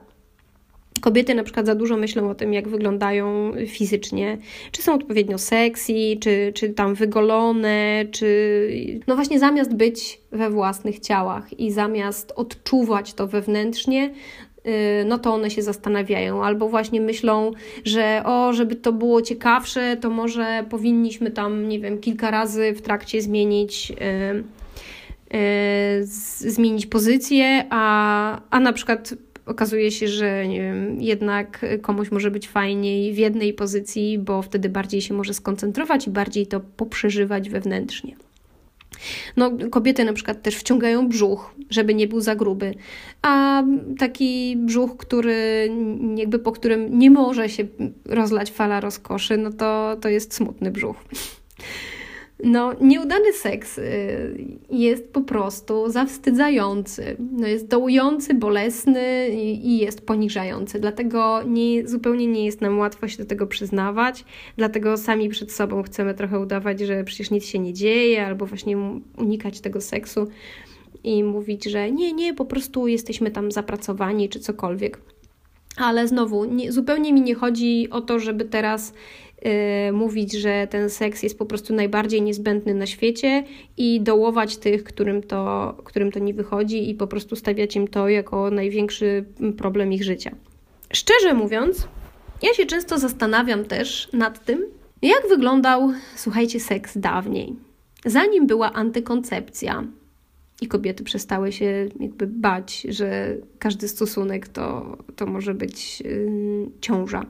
Kobiety 1.01 1.35
na 1.35 1.43
przykład 1.43 1.65
za 1.65 1.75
dużo 1.75 1.97
myślą 1.97 2.29
o 2.29 2.35
tym, 2.35 2.53
jak 2.53 2.67
wyglądają 2.67 3.51
fizycznie, 3.67 4.37
czy 4.71 4.81
są 4.81 4.93
odpowiednio 4.93 5.37
sexy, 5.37 5.93
czy, 6.19 6.51
czy 6.55 6.69
tam 6.69 6.95
wygolone, 6.95 8.05
czy. 8.11 8.99
No 9.07 9.15
właśnie, 9.15 9.39
zamiast 9.39 9.73
być 9.73 10.21
we 10.31 10.49
własnych 10.49 10.99
ciałach 10.99 11.59
i 11.59 11.71
zamiast 11.71 12.33
odczuwać 12.35 13.13
to 13.13 13.27
wewnętrznie, 13.27 14.13
y, 14.65 15.05
no 15.05 15.19
to 15.19 15.33
one 15.33 15.49
się 15.49 15.61
zastanawiają, 15.61 16.43
albo 16.43 16.69
właśnie 16.69 17.01
myślą, 17.01 17.51
że 17.85 18.21
o, 18.25 18.53
żeby 18.53 18.75
to 18.75 18.93
było 18.93 19.21
ciekawsze, 19.21 19.97
to 20.01 20.09
może 20.09 20.65
powinniśmy 20.69 21.31
tam, 21.31 21.69
nie 21.69 21.79
wiem, 21.79 21.99
kilka 21.99 22.31
razy 22.31 22.73
w 22.73 22.81
trakcie 22.81 23.21
zmienić. 23.21 23.89
Yy, 23.89 24.43
Zmienić 26.37 26.85
pozycję, 26.85 27.65
a, 27.69 28.41
a 28.49 28.59
na 28.59 28.73
przykład 28.73 29.13
okazuje 29.45 29.91
się, 29.91 30.07
że 30.07 30.43
wiem, 30.43 31.01
jednak 31.01 31.65
komuś 31.81 32.11
może 32.11 32.31
być 32.31 32.47
fajniej 32.47 33.13
w 33.13 33.17
jednej 33.17 33.53
pozycji, 33.53 34.19
bo 34.19 34.41
wtedy 34.41 34.69
bardziej 34.69 35.01
się 35.01 35.13
może 35.13 35.33
skoncentrować 35.33 36.07
i 36.07 36.09
bardziej 36.09 36.47
to 36.47 36.59
poprzeżywać 36.59 37.49
wewnętrznie. 37.49 38.15
No, 39.37 39.51
kobiety 39.71 40.05
na 40.05 40.13
przykład 40.13 40.41
też 40.41 40.55
wciągają 40.55 41.07
brzuch, 41.07 41.55
żeby 41.69 41.93
nie 41.93 42.07
był 42.07 42.21
za 42.21 42.35
gruby, 42.35 42.73
a 43.21 43.63
taki 43.99 44.57
brzuch, 44.57 44.97
który 44.97 45.69
jakby 46.15 46.39
po 46.39 46.51
którym 46.51 46.99
nie 46.99 47.11
może 47.11 47.49
się 47.49 47.67
rozlać 48.05 48.51
fala 48.51 48.79
rozkoszy, 48.79 49.37
no 49.37 49.51
to, 49.51 49.97
to 50.01 50.09
jest 50.09 50.33
smutny 50.33 50.71
brzuch. 50.71 50.97
No, 52.43 52.73
nieudany 52.81 53.33
seks 53.33 53.77
y, 53.77 54.45
jest 54.69 55.13
po 55.13 55.21
prostu 55.21 55.89
zawstydzający. 55.89 57.17
No, 57.31 57.47
jest 57.47 57.67
dołujący, 57.67 58.33
bolesny 58.33 59.29
i 59.63 59.77
jest 59.77 60.05
poniżający. 60.05 60.79
Dlatego 60.79 61.43
nie, 61.43 61.87
zupełnie 61.87 62.27
nie 62.27 62.45
jest 62.45 62.61
nam 62.61 62.79
łatwo 62.79 63.07
się 63.07 63.17
do 63.17 63.25
tego 63.25 63.47
przyznawać. 63.47 64.25
Dlatego 64.57 64.97
sami 64.97 65.29
przed 65.29 65.51
sobą 65.51 65.83
chcemy 65.83 66.13
trochę 66.13 66.39
udawać, 66.39 66.79
że 66.79 67.03
przecież 67.03 67.31
nic 67.31 67.45
się 67.45 67.59
nie 67.59 67.73
dzieje, 67.73 68.25
albo 68.25 68.45
właśnie 68.45 68.77
unikać 69.17 69.59
tego 69.59 69.81
seksu 69.81 70.27
i 71.03 71.23
mówić, 71.23 71.65
że 71.65 71.91
nie, 71.91 72.13
nie, 72.13 72.33
po 72.33 72.45
prostu 72.45 72.87
jesteśmy 72.87 73.31
tam 73.31 73.51
zapracowani 73.51 74.29
czy 74.29 74.39
cokolwiek. 74.39 74.99
Ale 75.77 76.07
znowu, 76.07 76.45
nie, 76.45 76.71
zupełnie 76.71 77.13
mi 77.13 77.21
nie 77.21 77.35
chodzi 77.35 77.87
o 77.89 78.01
to, 78.01 78.19
żeby 78.19 78.45
teraz 78.45 78.93
mówić, 79.93 80.33
że 80.33 80.67
ten 80.69 80.89
seks 80.89 81.23
jest 81.23 81.37
po 81.37 81.45
prostu 81.45 81.73
najbardziej 81.73 82.21
niezbędny 82.21 82.73
na 82.73 82.85
świecie 82.85 83.43
i 83.77 84.01
dołować 84.01 84.57
tych, 84.57 84.83
którym 84.83 85.23
to, 85.23 85.75
którym 85.83 86.11
to 86.11 86.19
nie 86.19 86.33
wychodzi 86.33 86.89
i 86.89 86.95
po 86.95 87.07
prostu 87.07 87.35
stawiać 87.35 87.75
im 87.75 87.87
to 87.87 88.09
jako 88.09 88.51
największy 88.51 89.25
problem 89.57 89.93
ich 89.93 90.03
życia. 90.03 90.31
Szczerze 90.93 91.33
mówiąc, 91.33 91.87
ja 92.41 92.53
się 92.53 92.65
często 92.65 92.99
zastanawiam 92.99 93.65
też 93.65 94.09
nad 94.13 94.45
tym, 94.45 94.65
jak 95.01 95.21
wyglądał, 95.29 95.91
słuchajcie, 96.15 96.59
seks 96.59 96.97
dawniej. 96.97 97.55
Zanim 98.05 98.47
była 98.47 98.73
antykoncepcja 98.73 99.83
i 100.61 100.67
kobiety 100.67 101.03
przestały 101.03 101.51
się 101.51 101.87
jakby 101.99 102.27
bać, 102.27 102.87
że 102.89 103.35
każdy 103.59 103.87
stosunek 103.87 104.47
to, 104.47 104.97
to 105.15 105.25
może 105.25 105.53
być 105.53 106.01
yy, 106.01 106.67
ciąża 106.81 107.25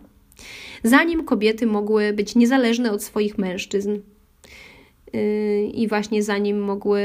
zanim 0.84 1.26
kobiety 1.26 1.66
mogły 1.66 2.14
być 2.14 2.36
niezależne 2.36 2.92
od 2.92 3.04
swoich 3.04 3.38
mężczyzn. 3.38 4.00
Yy, 5.14 5.64
I 5.74 5.88
właśnie 5.88 6.24
zanim 6.24 6.60
mogły 6.60 7.02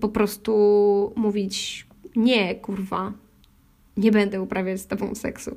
po 0.00 0.08
prostu 0.08 0.52
mówić: 1.16 1.86
Nie, 2.16 2.54
kurwa, 2.54 3.12
nie 3.96 4.12
będę 4.12 4.42
uprawiać 4.42 4.80
z 4.80 4.86
tobą 4.86 5.14
seksu. 5.14 5.56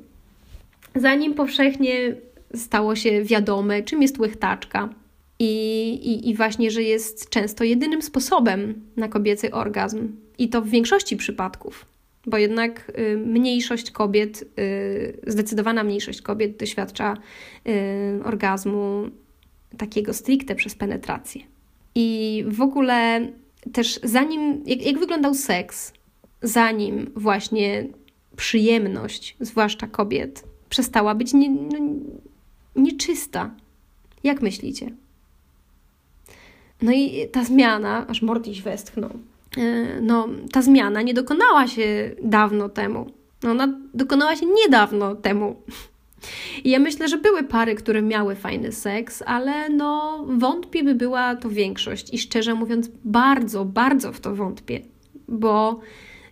Zanim 0.94 1.34
powszechnie 1.34 2.16
stało 2.54 2.96
się 2.96 3.22
wiadome, 3.22 3.82
czym 3.82 4.02
jest 4.02 4.18
łechtaczka. 4.18 4.88
I, 5.38 5.88
i, 5.88 6.28
I 6.28 6.34
właśnie, 6.34 6.70
że 6.70 6.82
jest 6.82 7.30
często 7.30 7.64
jedynym 7.64 8.02
sposobem 8.02 8.82
na 8.96 9.08
kobiecy 9.08 9.50
orgazm. 9.50 10.08
I 10.38 10.48
to 10.48 10.62
w 10.62 10.68
większości 10.68 11.16
przypadków. 11.16 11.86
Bo 12.26 12.38
jednak 12.38 12.92
y, 12.98 13.16
mniejszość 13.16 13.90
kobiet, 13.90 14.44
y, 14.58 15.20
zdecydowana 15.26 15.84
mniejszość 15.84 16.22
kobiet 16.22 16.56
doświadcza 16.56 17.16
y, 17.68 18.24
orgazmu 18.24 19.10
takiego 19.78 20.14
stricte 20.14 20.54
przez 20.54 20.74
penetrację. 20.74 21.42
I 21.94 22.44
w 22.48 22.60
ogóle 22.60 23.28
też 23.72 24.00
zanim, 24.02 24.62
jak, 24.66 24.86
jak 24.86 24.98
wyglądał 24.98 25.34
seks, 25.34 25.92
zanim 26.42 27.10
właśnie 27.16 27.88
przyjemność, 28.36 29.36
zwłaszcza 29.40 29.86
kobiet, 29.86 30.44
przestała 30.68 31.14
być 31.14 31.34
nie, 31.34 31.50
no, 31.50 31.78
nieczysta. 32.76 33.54
Jak 34.24 34.42
myślicie? 34.42 34.90
No 36.82 36.92
i 36.92 37.28
ta 37.32 37.44
zmiana, 37.44 38.06
aż 38.06 38.22
Mortiś 38.22 38.62
westchnął, 38.62 39.10
no 40.00 40.28
ta 40.52 40.62
zmiana 40.62 41.02
nie 41.02 41.14
dokonała 41.14 41.66
się 41.68 42.10
dawno 42.22 42.68
temu. 42.68 43.06
No, 43.42 43.50
ona 43.50 43.80
dokonała 43.94 44.36
się 44.36 44.46
niedawno 44.46 45.14
temu. 45.14 45.56
I 46.64 46.70
ja 46.70 46.78
myślę, 46.78 47.08
że 47.08 47.18
były 47.18 47.42
pary, 47.42 47.74
które 47.74 48.02
miały 48.02 48.34
fajny 48.34 48.72
seks, 48.72 49.22
ale 49.26 49.68
no 49.68 50.24
wątpię 50.28 50.84
by 50.84 50.94
była 50.94 51.36
to 51.36 51.50
większość. 51.50 52.14
I 52.14 52.18
szczerze 52.18 52.54
mówiąc, 52.54 52.90
bardzo, 53.04 53.64
bardzo 53.64 54.12
w 54.12 54.20
to 54.20 54.34
wątpię, 54.34 54.80
bo 55.28 55.80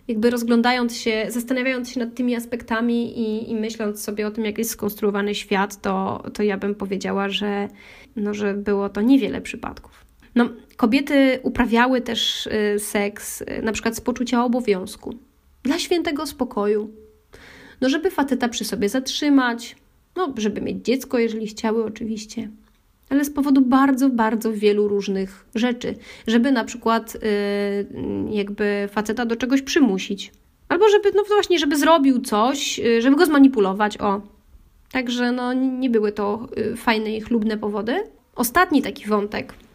jakby 0.07 0.29
rozglądając 0.29 0.97
się, 0.97 1.25
zastanawiając 1.29 1.89
się 1.89 1.99
nad 1.99 2.15
tymi 2.15 2.35
aspektami 2.35 3.19
i, 3.19 3.51
i 3.51 3.55
myśląc 3.55 4.01
sobie 4.01 4.27
o 4.27 4.31
tym, 4.31 4.45
jak 4.45 4.57
jest 4.57 4.69
skonstruowany 4.69 5.35
świat, 5.35 5.81
to, 5.81 6.23
to 6.33 6.43
ja 6.43 6.57
bym 6.57 6.75
powiedziała, 6.75 7.29
że, 7.29 7.67
no, 8.15 8.33
że 8.33 8.53
było 8.53 8.89
to 8.89 9.01
niewiele 9.01 9.41
przypadków. 9.41 10.02
No, 10.35 10.49
kobiety 10.77 11.39
uprawiały 11.43 12.01
też 12.01 12.47
y, 12.47 12.79
seks 12.79 13.41
y, 13.41 13.61
na 13.63 13.71
przykład 13.71 13.95
z 13.95 14.01
poczucia 14.01 14.45
obowiązku, 14.45 15.15
dla 15.63 15.79
świętego 15.79 16.25
spokoju, 16.25 16.89
no 17.81 17.89
żeby 17.89 18.11
faceta 18.11 18.49
przy 18.49 18.65
sobie 18.65 18.89
zatrzymać, 18.89 19.75
no 20.15 20.33
żeby 20.37 20.61
mieć 20.61 20.85
dziecko, 20.85 21.19
jeżeli 21.19 21.47
chciały 21.47 21.85
oczywiście, 21.85 22.49
ale 23.09 23.25
z 23.25 23.29
powodu 23.29 23.61
bardzo, 23.61 24.09
bardzo 24.09 24.53
wielu 24.53 24.87
różnych 24.87 25.45
rzeczy, 25.55 25.95
żeby 26.27 26.51
na 26.51 26.63
przykład 26.63 27.13
yy, 27.13 28.35
jakby 28.35 28.89
faceta 28.91 29.25
do 29.25 29.35
czegoś 29.35 29.61
przymusić, 29.61 30.31
albo 30.69 30.89
żeby, 30.89 31.11
no 31.15 31.23
właśnie, 31.23 31.59
żeby 31.59 31.77
zrobił 31.77 32.21
coś, 32.21 32.81
żeby 32.99 33.15
go 33.15 33.25
zmanipulować, 33.25 33.97
o. 33.97 34.21
Także 34.91 35.31
no 35.31 35.53
nie 35.53 35.89
były 35.89 36.11
to 36.11 36.47
fajne 36.77 37.15
i 37.15 37.21
chlubne 37.21 37.57
powody. 37.57 38.03
Ostatni 38.35 38.81
taki 38.81 39.05
wątek. 39.05 39.53
y, 39.53 39.72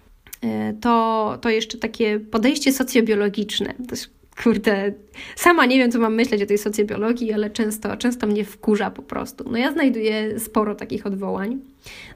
to, 0.81 1.38
to 1.40 1.51
jeszcze 1.51 1.79
takie 1.79 2.20
podejście 2.20 2.72
socjobiologiczne. 2.72 3.74
Kurde, 4.42 4.92
sama 5.37 5.66
nie 5.66 5.79
wiem, 5.79 5.92
co 5.92 5.98
mam 5.98 6.14
myśleć 6.14 6.42
o 6.42 6.46
tej 6.46 6.59
socjobiologii, 6.59 7.33
ale 7.33 7.51
często, 7.51 7.96
często 7.96 8.27
mnie 8.27 8.44
wkurza 8.44 8.90
po 8.90 9.03
prostu. 9.03 9.51
No 9.51 9.59
ja 9.59 9.72
znajduję 9.72 10.40
sporo 10.40 10.74
takich 10.74 11.07
odwołań 11.07 11.59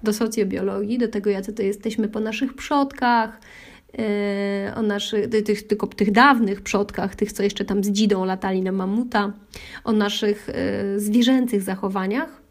do 0.02 0.12
socjobiologii, 0.12 0.98
do 0.98 1.08
tego, 1.08 1.30
jacy 1.30 1.52
to 1.52 1.62
jesteśmy 1.62 2.08
po 2.08 2.20
naszych 2.20 2.54
przodkach, 2.54 3.40
yy, 3.98 4.74
o 4.76 4.82
naszych, 4.82 5.28
tych, 5.28 5.66
tylko 5.66 5.86
tych 5.86 6.10
dawnych 6.10 6.60
przodkach, 6.60 7.16
tych, 7.16 7.32
co 7.32 7.42
jeszcze 7.42 7.64
tam 7.64 7.84
z 7.84 7.90
dzidą 7.90 8.24
latali 8.24 8.62
na 8.62 8.72
mamuta, 8.72 9.32
o 9.84 9.92
naszych 9.92 10.48
yy, 10.92 11.00
zwierzęcych 11.00 11.62
zachowaniach. 11.62 12.42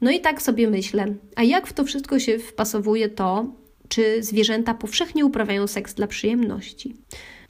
No 0.00 0.10
i 0.10 0.20
tak 0.20 0.42
sobie 0.42 0.70
myślę, 0.70 1.06
a 1.36 1.42
jak 1.42 1.66
w 1.66 1.72
to 1.72 1.84
wszystko 1.84 2.18
się 2.18 2.38
wpasowuje 2.38 3.08
to, 3.08 3.46
czy 3.88 4.22
zwierzęta 4.22 4.74
powszechnie 4.74 5.24
uprawiają 5.24 5.66
seks 5.66 5.94
dla 5.94 6.06
przyjemności? 6.06 6.96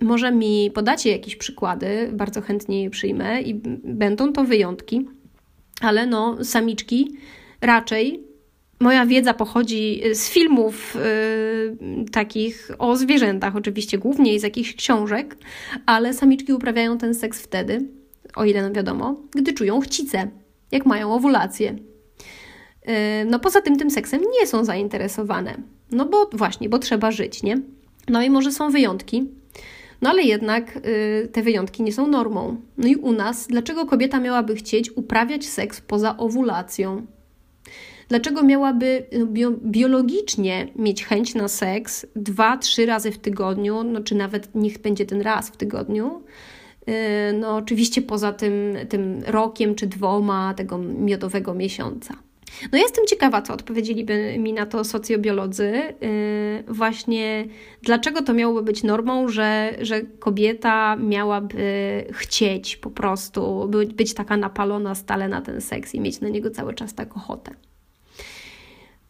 Może 0.01 0.33
mi 0.33 0.71
podacie 0.75 1.11
jakieś 1.11 1.37
przykłady, 1.37 2.11
bardzo 2.13 2.41
chętnie 2.41 2.83
je 2.83 2.91
przyjmę 2.91 3.43
i 3.43 3.55
będą 3.85 4.33
to 4.33 4.45
wyjątki, 4.45 5.09
ale 5.81 6.07
no, 6.07 6.45
samiczki 6.45 7.17
raczej. 7.61 8.29
Moja 8.81 9.07
wiedza 9.07 9.35
pochodzi 9.35 10.03
z 10.13 10.31
filmów 10.31 10.97
yy, 10.97 12.05
takich 12.05 12.71
o 12.79 12.97
zwierzętach, 12.97 13.57
oczywiście 13.57 13.99
głównie 13.99 14.41
z 14.41 14.43
jakichś 14.43 14.75
książek, 14.75 15.37
ale 15.87 16.15
samiczki 16.15 16.53
uprawiają 16.53 16.99
ten 16.99 17.15
seks 17.15 17.41
wtedy, 17.43 17.87
o 18.37 18.45
ile 18.45 18.63
nam 18.63 18.73
wiadomo, 18.73 19.17
gdy 19.31 19.53
czują 19.53 19.81
chcicę, 19.81 20.29
jak 20.73 20.87
mają 20.87 21.15
owulację. 21.15 21.77
Yy, 22.87 22.95
no 23.27 23.39
poza 23.39 23.61
tym 23.61 23.77
tym 23.77 23.91
seksem 23.91 24.21
nie 24.41 24.47
są 24.47 24.65
zainteresowane, 24.65 25.55
no 25.91 26.07
bo 26.07 26.31
właśnie, 26.33 26.69
bo 26.69 26.79
trzeba 26.79 27.11
żyć, 27.11 27.43
nie? 27.43 27.61
No 28.09 28.23
i 28.23 28.31
może 28.31 28.53
są 28.53 28.71
wyjątki, 28.71 29.27
no 30.03 30.11
ale 30.11 30.23
jednak 30.23 30.77
y, 30.77 31.29
te 31.33 31.43
wyjątki 31.43 31.83
nie 31.83 31.93
są 31.93 32.07
normą. 32.07 32.57
No 32.79 32.89
i 32.89 32.97
u 32.97 33.13
nas, 33.13 33.47
dlaczego 33.47 33.87
kobieta 33.87 34.21
miałaby 34.21 34.55
chcieć 34.55 34.97
uprawiać 34.97 35.47
seks 35.47 35.81
poza 35.81 36.17
owulacją? 36.17 37.07
Dlaczego 38.09 38.43
miałaby 38.43 39.07
bio, 39.27 39.51
biologicznie 39.51 40.69
mieć 40.77 41.05
chęć 41.05 41.35
na 41.35 41.49
seks 41.49 42.07
dwa, 42.17 42.57
trzy 42.57 42.87
razy 42.87 43.13
w 43.13 43.19
tygodniu, 43.19 43.83
no 43.85 44.01
czy 44.01 44.15
nawet 44.15 44.55
niech 44.55 44.79
będzie 44.79 45.07
ten 45.07 45.21
raz 45.21 45.49
w 45.49 45.57
tygodniu? 45.57 46.23
Y, 46.89 47.33
no, 47.33 47.57
oczywiście 47.57 48.03
poza 48.03 48.33
tym, 48.33 48.77
tym 48.89 49.23
rokiem 49.27 49.75
czy 49.75 49.87
dwoma 49.87 50.55
tego 50.55 50.79
miodowego 50.79 51.55
miesiąca. 51.55 52.15
No 52.73 52.79
jestem 52.79 53.07
ciekawa, 53.07 53.43
co 53.43 53.55
odpowiedzieliby 53.55 54.39
mi 54.39 54.53
na 54.53 54.67
to 54.67 54.85
socjobiolodzy. 54.85 55.73
Yy, 56.01 56.75
właśnie 56.75 57.47
dlaczego 57.83 58.23
to 58.23 58.35
miałoby 58.35 58.63
być 58.63 58.83
normą, 58.83 59.29
że, 59.29 59.77
że 59.81 60.03
kobieta 60.03 60.97
miałaby 60.97 62.05
chcieć 62.13 62.77
po 62.77 62.91
prostu 62.91 63.71
być 63.95 64.15
taka 64.15 64.37
napalona 64.37 64.95
stale 64.95 65.29
na 65.29 65.41
ten 65.41 65.61
seks 65.61 65.95
i 65.95 66.01
mieć 66.01 66.21
na 66.21 66.29
niego 66.29 66.51
cały 66.51 66.75
czas 66.75 66.95
tak 66.95 67.17
ochotę. 67.17 67.55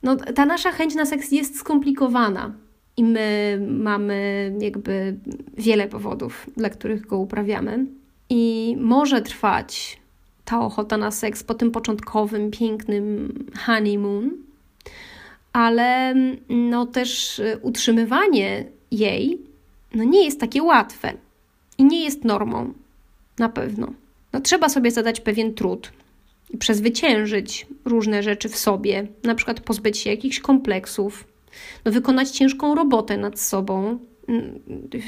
No, 0.02 0.16
ta 0.16 0.46
nasza 0.46 0.72
chęć 0.72 0.94
na 0.94 1.06
seks 1.06 1.32
jest 1.32 1.58
skomplikowana 1.58 2.54
i 2.96 3.04
my 3.04 3.58
mamy 3.70 4.52
jakby 4.60 5.16
wiele 5.56 5.88
powodów, 5.88 6.46
dla 6.56 6.70
których 6.70 7.06
go 7.06 7.18
uprawiamy. 7.18 7.86
I 8.30 8.76
może 8.80 9.22
trwać 9.22 10.00
ta 10.48 10.60
ochota 10.60 10.96
na 10.96 11.10
seks 11.10 11.44
po 11.44 11.54
tym 11.54 11.70
początkowym, 11.70 12.50
pięknym 12.50 13.32
honeymoon, 13.66 14.30
ale 15.52 16.14
no 16.48 16.86
też 16.86 17.38
y, 17.38 17.58
utrzymywanie 17.62 18.64
jej 18.90 19.38
no 19.94 20.04
nie 20.04 20.24
jest 20.24 20.40
takie 20.40 20.62
łatwe 20.62 21.12
i 21.78 21.84
nie 21.84 22.04
jest 22.04 22.24
normą, 22.24 22.72
na 23.38 23.48
pewno. 23.48 23.92
No, 24.32 24.40
trzeba 24.40 24.68
sobie 24.68 24.90
zadać 24.90 25.20
pewien 25.20 25.54
trud 25.54 25.92
i 26.50 26.58
przezwyciężyć 26.58 27.66
różne 27.84 28.22
rzeczy 28.22 28.48
w 28.48 28.56
sobie, 28.56 29.06
na 29.22 29.34
przykład 29.34 29.60
pozbyć 29.60 29.98
się 29.98 30.10
jakichś 30.10 30.40
kompleksów, 30.40 31.24
no, 31.84 31.92
wykonać 31.92 32.30
ciężką 32.30 32.74
robotę 32.74 33.16
nad 33.16 33.40
sobą, 33.40 33.98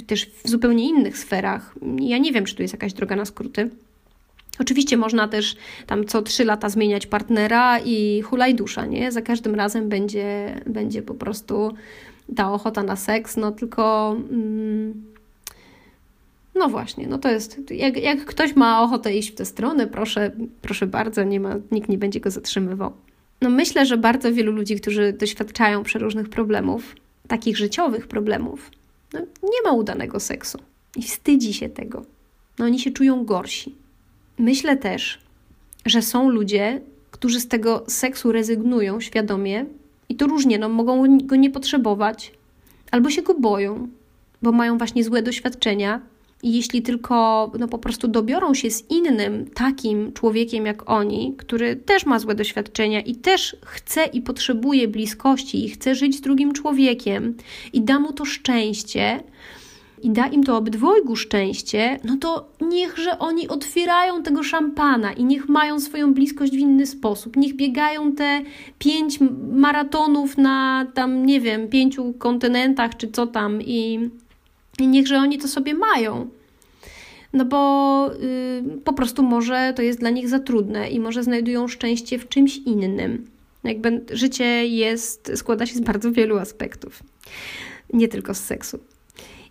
też 0.07 0.27
w 0.45 0.49
zupełnie 0.49 0.89
innych 0.89 1.19
sferach. 1.19 1.75
Ja 1.99 2.19
nie 2.19 2.33
wiem, 2.33 2.45
czy 2.45 2.57
tu 2.57 2.63
jest 2.63 2.75
jakaś 2.75 2.93
droga 2.93 3.17
na 3.17 3.25
skróty. 3.25 3.71
Oczywiście 4.61 4.97
można 4.97 5.29
też 5.29 5.57
tam 5.87 6.05
co 6.05 6.23
trzy 6.23 6.45
lata 6.45 6.69
zmieniać 6.69 7.07
partnera 7.07 7.79
i 7.79 8.23
hulaj 8.23 8.55
dusza, 8.55 8.87
nie? 8.87 9.13
Za 9.13 9.23
każdym 9.23 9.55
razem 9.55 9.89
będzie, 9.89 10.61
będzie 10.67 11.03
po 11.03 11.15
prostu 11.15 11.75
ta 12.37 12.53
ochota 12.53 12.83
na 12.83 12.97
seks, 12.97 13.37
no 13.37 13.53
tylko... 13.53 14.17
Mm, 14.31 15.05
no 16.55 16.69
właśnie, 16.69 17.07
no 17.07 17.19
to 17.19 17.31
jest, 17.31 17.71
jak, 17.71 17.97
jak 17.97 18.25
ktoś 18.25 18.57
ma 18.57 18.83
ochotę 18.83 19.15
iść 19.15 19.31
w 19.31 19.35
tę 19.35 19.45
stronę, 19.45 19.87
proszę, 19.87 20.31
proszę 20.63 20.87
bardzo, 20.87 21.25
nie 21.25 21.41
ma, 21.41 21.57
nikt 21.71 21.89
nie 21.89 21.99
będzie 21.99 22.21
go 22.21 22.31
zatrzymywał. 22.31 22.93
No 23.41 23.51
myślę, 23.51 23.87
że 23.87 23.97
bardzo 23.97 24.33
wielu 24.33 24.53
ludzi, 24.53 24.77
którzy 24.77 25.13
doświadczają 25.13 25.83
przeróżnych 25.83 26.29
problemów, 26.29 26.97
takich 27.29 27.57
życiowych 27.57 28.07
problemów, 28.07 28.71
no 29.13 29.21
nie 29.43 29.63
ma 29.65 29.73
udanego 29.73 30.21
seksu 30.21 30.59
i 30.97 31.03
wstydzi 31.03 31.55
się 31.55 31.69
tego. 31.69 32.05
No 32.59 32.65
oni 32.65 32.79
się 32.79 32.91
czują 32.91 33.25
gorsi. 33.25 33.75
Myślę 34.41 34.77
też, 34.77 35.19
że 35.87 36.03
są 36.03 36.31
ludzie, 36.31 36.81
którzy 37.11 37.41
z 37.41 37.49
tego 37.49 37.85
seksu 37.89 38.33
rezygnują 38.33 39.01
świadomie 39.01 39.67
i 40.09 40.17
to 40.17 40.27
różnie, 40.27 40.59
no, 40.59 40.69
mogą 40.69 41.19
go 41.19 41.37
nie 41.37 41.51
potrzebować 41.51 42.33
albo 42.91 43.11
się 43.11 43.23
go 43.23 43.35
boją, 43.35 43.89
bo 44.43 44.53
mają 44.53 44.79
właśnie 44.79 45.05
złe 45.05 45.23
doświadczenia. 45.23 46.01
I 46.43 46.53
jeśli 46.53 46.83
tylko 46.83 47.53
no, 47.59 47.69
po 47.69 47.79
prostu 47.79 48.09
dobiorą 48.09 48.55
się 48.55 48.71
z 48.71 48.91
innym 48.91 49.51
takim 49.55 50.13
człowiekiem 50.13 50.67
jak 50.67 50.91
oni, 50.91 51.35
który 51.39 51.77
też 51.77 52.07
ma 52.07 52.19
złe 52.19 52.35
doświadczenia 52.35 53.01
i 53.01 53.15
też 53.15 53.57
chce 53.65 54.05
i 54.05 54.23
potrzebuje 54.23 54.89
bliskości 54.89 55.65
i 55.65 55.69
chce 55.69 55.95
żyć 55.95 56.17
z 56.17 56.21
drugim 56.21 56.53
człowiekiem 56.53 57.35
i 57.73 57.83
da 57.83 57.99
mu 57.99 58.13
to 58.13 58.25
szczęście, 58.25 59.21
i 60.03 60.11
da 60.11 60.27
im 60.27 60.45
to 60.45 60.57
obydwojgu 60.57 61.17
szczęście, 61.17 61.99
no 62.05 62.17
to 62.17 62.49
niechże 62.61 63.19
oni 63.19 63.49
otwierają 63.49 64.23
tego 64.23 64.43
szampana 64.43 65.13
i 65.13 65.25
niech 65.25 65.49
mają 65.49 65.81
swoją 65.81 66.15
bliskość 66.15 66.53
w 66.53 66.59
inny 66.59 66.87
sposób. 66.87 67.37
Niech 67.37 67.57
biegają 67.57 68.13
te 68.13 68.43
pięć 68.79 69.19
maratonów 69.53 70.39
na 70.39 70.87
tam, 70.95 71.27
nie 71.27 71.41
wiem, 71.41 71.69
pięciu 71.69 72.13
kontynentach 72.13 72.97
czy 72.97 73.09
co 73.09 73.27
tam 73.27 73.63
i, 73.63 74.11
i 74.79 74.87
niechże 74.89 75.19
oni 75.19 75.39
to 75.39 75.49
sobie 75.49 75.75
mają. 75.75 76.29
no 77.33 77.45
bo 77.45 78.11
y, 78.15 78.81
po 78.85 78.93
prostu 78.93 79.23
może 79.23 79.73
to 79.77 79.83
jest 79.83 80.01
dla 80.01 80.11
nich 80.11 80.29
za 80.29 80.39
trudne 80.39 80.91
i 80.91 81.01
może 81.01 81.23
znajdują 81.23 81.69
szczęście 81.69 82.19
w 82.19 82.29
czymś 82.29 82.57
innym. 82.57 83.27
Jakby 83.65 84.05
życie 84.13 84.67
jest, 84.67 85.33
składa 85.35 85.67
się 85.67 85.75
z 85.75 85.81
bardzo 85.81 86.13
wielu 86.13 86.39
aspektów, 86.39 87.03
nie 87.93 88.09
tylko 88.09 88.35
z 88.35 88.41
seksu. 88.41 88.79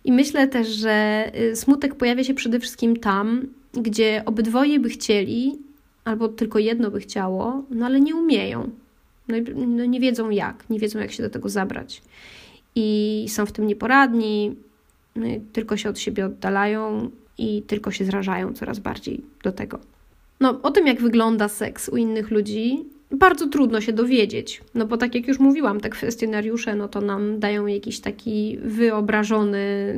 I 0.04 0.12
myślę 0.12 0.48
też, 0.48 0.68
że 0.68 1.24
y, 1.40 1.56
smutek 1.56 1.94
pojawia 1.94 2.24
się 2.24 2.34
przede 2.34 2.60
wszystkim 2.60 2.96
tam, 2.96 3.46
gdzie 3.72 4.22
obydwoje 4.26 4.80
by 4.80 4.88
chcieli, 4.88 5.58
albo 6.04 6.28
tylko 6.28 6.58
jedno 6.58 6.90
by 6.90 7.00
chciało, 7.00 7.64
no 7.70 7.86
ale 7.86 8.00
nie 8.00 8.16
umieją. 8.16 8.70
No, 9.28 9.36
no 9.66 9.84
nie 9.84 10.00
wiedzą 10.00 10.30
jak, 10.30 10.70
nie 10.70 10.78
wiedzą 10.78 10.98
jak 10.98 11.12
się 11.12 11.22
do 11.22 11.30
tego 11.30 11.48
zabrać. 11.48 12.02
I 12.74 13.26
są 13.28 13.46
w 13.46 13.52
tym 13.52 13.66
nieporadni, 13.66 14.56
no 15.16 15.26
tylko 15.52 15.76
się 15.76 15.88
od 15.88 15.98
siebie 15.98 16.26
oddalają 16.26 17.10
i 17.38 17.62
tylko 17.62 17.90
się 17.90 18.04
zrażają 18.04 18.52
coraz 18.52 18.78
bardziej 18.78 19.24
do 19.42 19.52
tego. 19.52 19.78
No, 20.40 20.62
o 20.62 20.70
tym, 20.70 20.86
jak 20.86 21.00
wygląda 21.00 21.48
seks 21.48 21.88
u 21.88 21.96
innych 21.96 22.30
ludzi, 22.30 22.84
bardzo 23.10 23.48
trudno 23.48 23.80
się 23.80 23.92
dowiedzieć. 23.92 24.60
No 24.74 24.86
bo 24.86 24.96
tak 24.96 25.14
jak 25.14 25.28
już 25.28 25.38
mówiłam, 25.38 25.80
te 25.80 25.90
kwestionariusze, 25.90 26.74
no 26.74 26.88
to 26.88 27.00
nam 27.00 27.40
dają 27.40 27.66
jakiś 27.66 28.00
taki 28.00 28.58
wyobrażony 28.62 29.96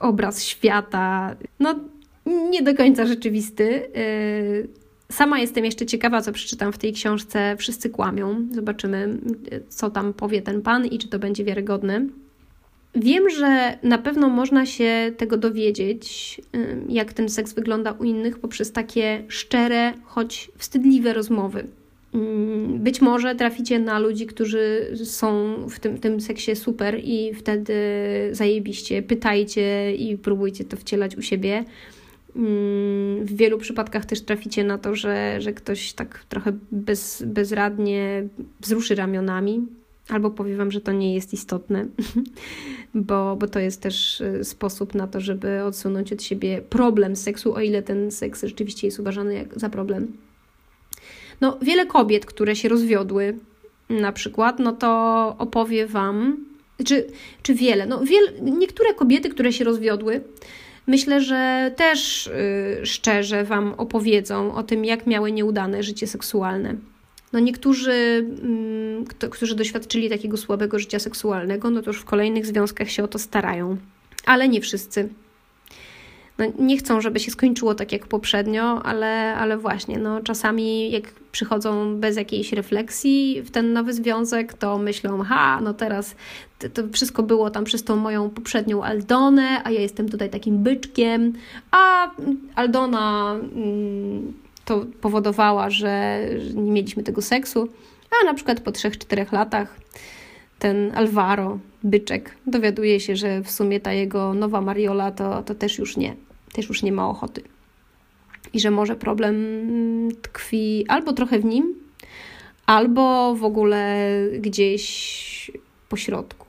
obraz 0.00 0.44
świata, 0.44 1.36
no 1.60 1.74
nie 2.26 2.62
do 2.62 2.74
końca 2.74 3.06
rzeczywisty. 3.06 3.82
Y, 3.96 4.68
sama 5.12 5.38
jestem 5.38 5.64
jeszcze 5.64 5.86
ciekawa, 5.86 6.22
co 6.22 6.32
przeczytam 6.32 6.72
w 6.72 6.78
tej 6.78 6.92
książce 6.92 7.56
Wszyscy 7.56 7.90
kłamią. 7.90 8.46
Zobaczymy, 8.52 9.18
co 9.68 9.90
tam 9.90 10.12
powie 10.12 10.42
ten 10.42 10.62
pan 10.62 10.86
i 10.86 10.98
czy 10.98 11.08
to 11.08 11.18
będzie 11.18 11.44
wiarygodne. 11.44 12.06
Wiem, 12.94 13.30
że 13.30 13.78
na 13.82 13.98
pewno 13.98 14.28
można 14.28 14.66
się 14.66 15.12
tego 15.16 15.36
dowiedzieć, 15.36 16.40
y, 16.56 16.82
jak 16.88 17.12
ten 17.12 17.28
seks 17.28 17.52
wygląda 17.52 17.92
u 17.92 18.04
innych, 18.04 18.38
poprzez 18.38 18.72
takie 18.72 19.24
szczere, 19.28 19.92
choć 20.04 20.50
wstydliwe 20.58 21.12
rozmowy. 21.12 21.66
Mm, 22.14 22.78
być 22.78 23.00
może 23.00 23.34
traficie 23.34 23.78
na 23.78 23.98
ludzi, 23.98 24.26
którzy 24.26 24.92
są 25.04 25.56
w 25.68 25.80
tym, 25.80 25.98
tym 25.98 26.20
seksie 26.20 26.56
super 26.56 27.00
i 27.04 27.34
wtedy 27.34 27.74
zajebiście 28.32 29.02
pytajcie 29.02 29.96
i 29.96 30.18
próbujcie 30.18 30.64
to 30.64 30.76
wcielać 30.76 31.16
u 31.16 31.22
siebie. 31.22 31.64
Mm, 32.36 33.24
w 33.24 33.36
wielu 33.36 33.58
przypadkach 33.58 34.04
też 34.04 34.20
traficie 34.20 34.64
na 34.64 34.78
to, 34.78 34.94
że, 34.94 35.36
że 35.40 35.52
ktoś 35.52 35.92
tak 35.92 36.24
trochę 36.28 36.52
bez, 36.72 37.22
bezradnie 37.26 38.28
wzruszy 38.60 38.94
ramionami, 38.94 39.66
albo 40.08 40.30
powie 40.30 40.56
Wam, 40.56 40.70
że 40.70 40.80
to 40.80 40.92
nie 40.92 41.14
jest 41.14 41.32
istotne, 41.32 41.86
bo, 42.94 43.36
bo 43.36 43.48
to 43.48 43.60
jest 43.60 43.82
też 43.82 44.20
y, 44.20 44.44
sposób 44.44 44.94
na 44.94 45.06
to, 45.06 45.20
żeby 45.20 45.62
odsunąć 45.62 46.12
od 46.12 46.22
siebie 46.22 46.62
problem 46.62 47.16
seksu, 47.16 47.54
o 47.54 47.60
ile 47.60 47.82
ten 47.82 48.10
seks 48.10 48.42
rzeczywiście 48.42 48.86
jest 48.86 49.00
uważany 49.00 49.34
jak 49.34 49.58
za 49.60 49.70
problem. 49.70 50.12
No, 51.40 51.58
wiele 51.62 51.86
kobiet, 51.86 52.26
które 52.26 52.56
się 52.56 52.68
rozwiodły, 52.68 53.38
na 53.90 54.12
przykład, 54.12 54.58
no 54.58 54.72
to 54.72 54.88
opowie 55.38 55.86
Wam, 55.86 56.36
czy, 56.84 57.06
czy 57.42 57.54
wiele, 57.54 57.86
no 57.86 58.04
wiele, 58.04 58.32
niektóre 58.40 58.94
kobiety, 58.94 59.28
które 59.28 59.52
się 59.52 59.64
rozwiodły, 59.64 60.20
myślę, 60.86 61.20
że 61.20 61.72
też 61.76 62.30
yy, 62.78 62.86
szczerze 62.86 63.44
Wam 63.44 63.74
opowiedzą 63.76 64.54
o 64.54 64.62
tym, 64.62 64.84
jak 64.84 65.06
miały 65.06 65.32
nieudane 65.32 65.82
życie 65.82 66.06
seksualne. 66.06 66.74
No 67.32 67.38
niektórzy, 67.38 68.26
yy, 68.98 69.06
kto, 69.08 69.28
którzy 69.28 69.54
doświadczyli 69.54 70.08
takiego 70.08 70.36
słabego 70.36 70.78
życia 70.78 70.98
seksualnego, 70.98 71.70
no 71.70 71.82
to 71.82 71.90
już 71.90 72.00
w 72.00 72.04
kolejnych 72.04 72.46
związkach 72.46 72.90
się 72.90 73.04
o 73.04 73.08
to 73.08 73.18
starają, 73.18 73.76
ale 74.24 74.48
nie 74.48 74.60
wszyscy 74.60 75.08
no, 76.38 76.44
nie 76.58 76.76
chcą, 76.76 77.00
żeby 77.00 77.20
się 77.20 77.30
skończyło 77.30 77.74
tak 77.74 77.92
jak 77.92 78.06
poprzednio, 78.06 78.82
ale, 78.82 79.34
ale 79.34 79.58
właśnie, 79.58 79.98
no, 79.98 80.20
czasami 80.20 80.90
jak 80.90 81.12
przychodzą 81.32 81.96
bez 81.96 82.16
jakiejś 82.16 82.52
refleksji 82.52 83.42
w 83.42 83.50
ten 83.50 83.72
nowy 83.72 83.92
związek, 83.92 84.54
to 84.54 84.78
myślą, 84.78 85.22
ha, 85.22 85.60
no 85.62 85.74
teraz 85.74 86.14
to, 86.58 86.82
wszystko 86.92 87.22
było 87.22 87.50
tam 87.50 87.64
przez 87.64 87.84
tą 87.84 87.96
moją 87.96 88.30
poprzednią 88.30 88.82
Aldonę, 88.82 89.64
a 89.64 89.70
ja 89.70 89.80
jestem 89.80 90.08
tutaj 90.08 90.30
takim 90.30 90.62
byczkiem, 90.62 91.32
a 91.70 92.10
Aldona 92.54 93.36
mm, 93.54 94.32
to 94.64 94.86
powodowała, 95.00 95.70
że 95.70 96.20
nie 96.54 96.70
mieliśmy 96.72 97.02
tego 97.02 97.22
seksu, 97.22 97.68
a 98.10 98.26
na 98.26 98.34
przykład 98.34 98.60
po 98.60 98.70
3-4 98.70 99.32
latach 99.32 99.76
ten 100.58 100.92
Alvaro, 100.94 101.58
byczek, 101.82 102.30
dowiaduje 102.46 103.00
się, 103.00 103.16
że 103.16 103.42
w 103.42 103.50
sumie 103.50 103.80
ta 103.80 103.92
jego 103.92 104.34
nowa 104.34 104.60
Mariola 104.60 105.10
to, 105.10 105.42
to 105.42 105.54
też 105.54 105.78
już 105.78 105.96
nie 105.96 106.25
też 106.56 106.68
już 106.68 106.82
nie 106.82 106.92
ma 106.92 107.08
ochoty. 107.08 107.42
I 108.52 108.60
że 108.60 108.70
może 108.70 108.96
problem 108.96 109.36
tkwi 110.22 110.84
albo 110.88 111.12
trochę 111.12 111.38
w 111.38 111.44
nim, 111.44 111.74
albo 112.66 113.34
w 113.34 113.44
ogóle 113.44 114.10
gdzieś 114.40 115.50
po 115.88 115.96
środku. 115.96 116.46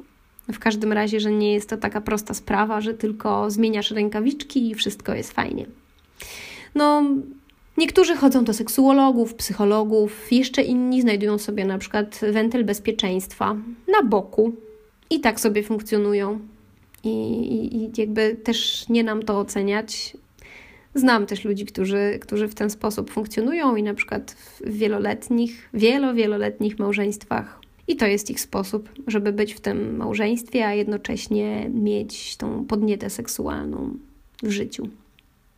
W 0.53 0.59
każdym 0.59 0.93
razie, 0.93 1.19
że 1.19 1.31
nie 1.31 1.53
jest 1.53 1.69
to 1.69 1.77
taka 1.77 2.01
prosta 2.01 2.33
sprawa, 2.33 2.81
że 2.81 2.93
tylko 2.93 3.51
zmieniasz 3.51 3.91
rękawiczki 3.91 4.69
i 4.69 4.75
wszystko 4.75 5.13
jest 5.13 5.33
fajnie. 5.33 5.65
No, 6.75 7.03
niektórzy 7.77 8.15
chodzą 8.15 8.43
do 8.43 8.53
seksuologów, 8.53 9.35
psychologów, 9.35 10.31
jeszcze 10.31 10.61
inni 10.61 11.01
znajdują 11.01 11.37
sobie 11.37 11.65
na 11.65 11.77
przykład 11.77 12.19
wentyl 12.31 12.65
bezpieczeństwa 12.65 13.55
na 13.87 14.03
boku 14.03 14.53
i 15.09 15.19
tak 15.19 15.39
sobie 15.39 15.63
funkcjonują 15.63 16.39
i, 17.03 17.09
i 17.75 17.91
jakby 18.01 18.35
też 18.43 18.89
nie 18.89 19.03
nam 19.03 19.23
to 19.23 19.39
oceniać. 19.39 20.17
Znam 20.95 21.25
też 21.25 21.45
ludzi, 21.45 21.65
którzy, 21.65 22.19
którzy 22.21 22.47
w 22.47 22.55
ten 22.55 22.69
sposób 22.69 23.11
funkcjonują 23.11 23.75
i 23.75 23.83
na 23.83 23.93
przykład 23.93 24.31
w 24.31 24.61
wieloletnich, 24.71 25.69
wielo, 25.73 26.13
wieloletnich 26.13 26.79
małżeństwach. 26.79 27.61
I 27.87 27.95
to 27.95 28.07
jest 28.07 28.29
ich 28.29 28.39
sposób, 28.39 28.89
żeby 29.07 29.33
być 29.33 29.53
w 29.53 29.59
tym 29.59 29.97
małżeństwie, 29.97 30.67
a 30.67 30.73
jednocześnie 30.73 31.69
mieć 31.73 32.37
tą 32.37 32.65
podnietę 32.65 33.09
seksualną 33.09 33.97
w 34.43 34.49
życiu. 34.49 34.89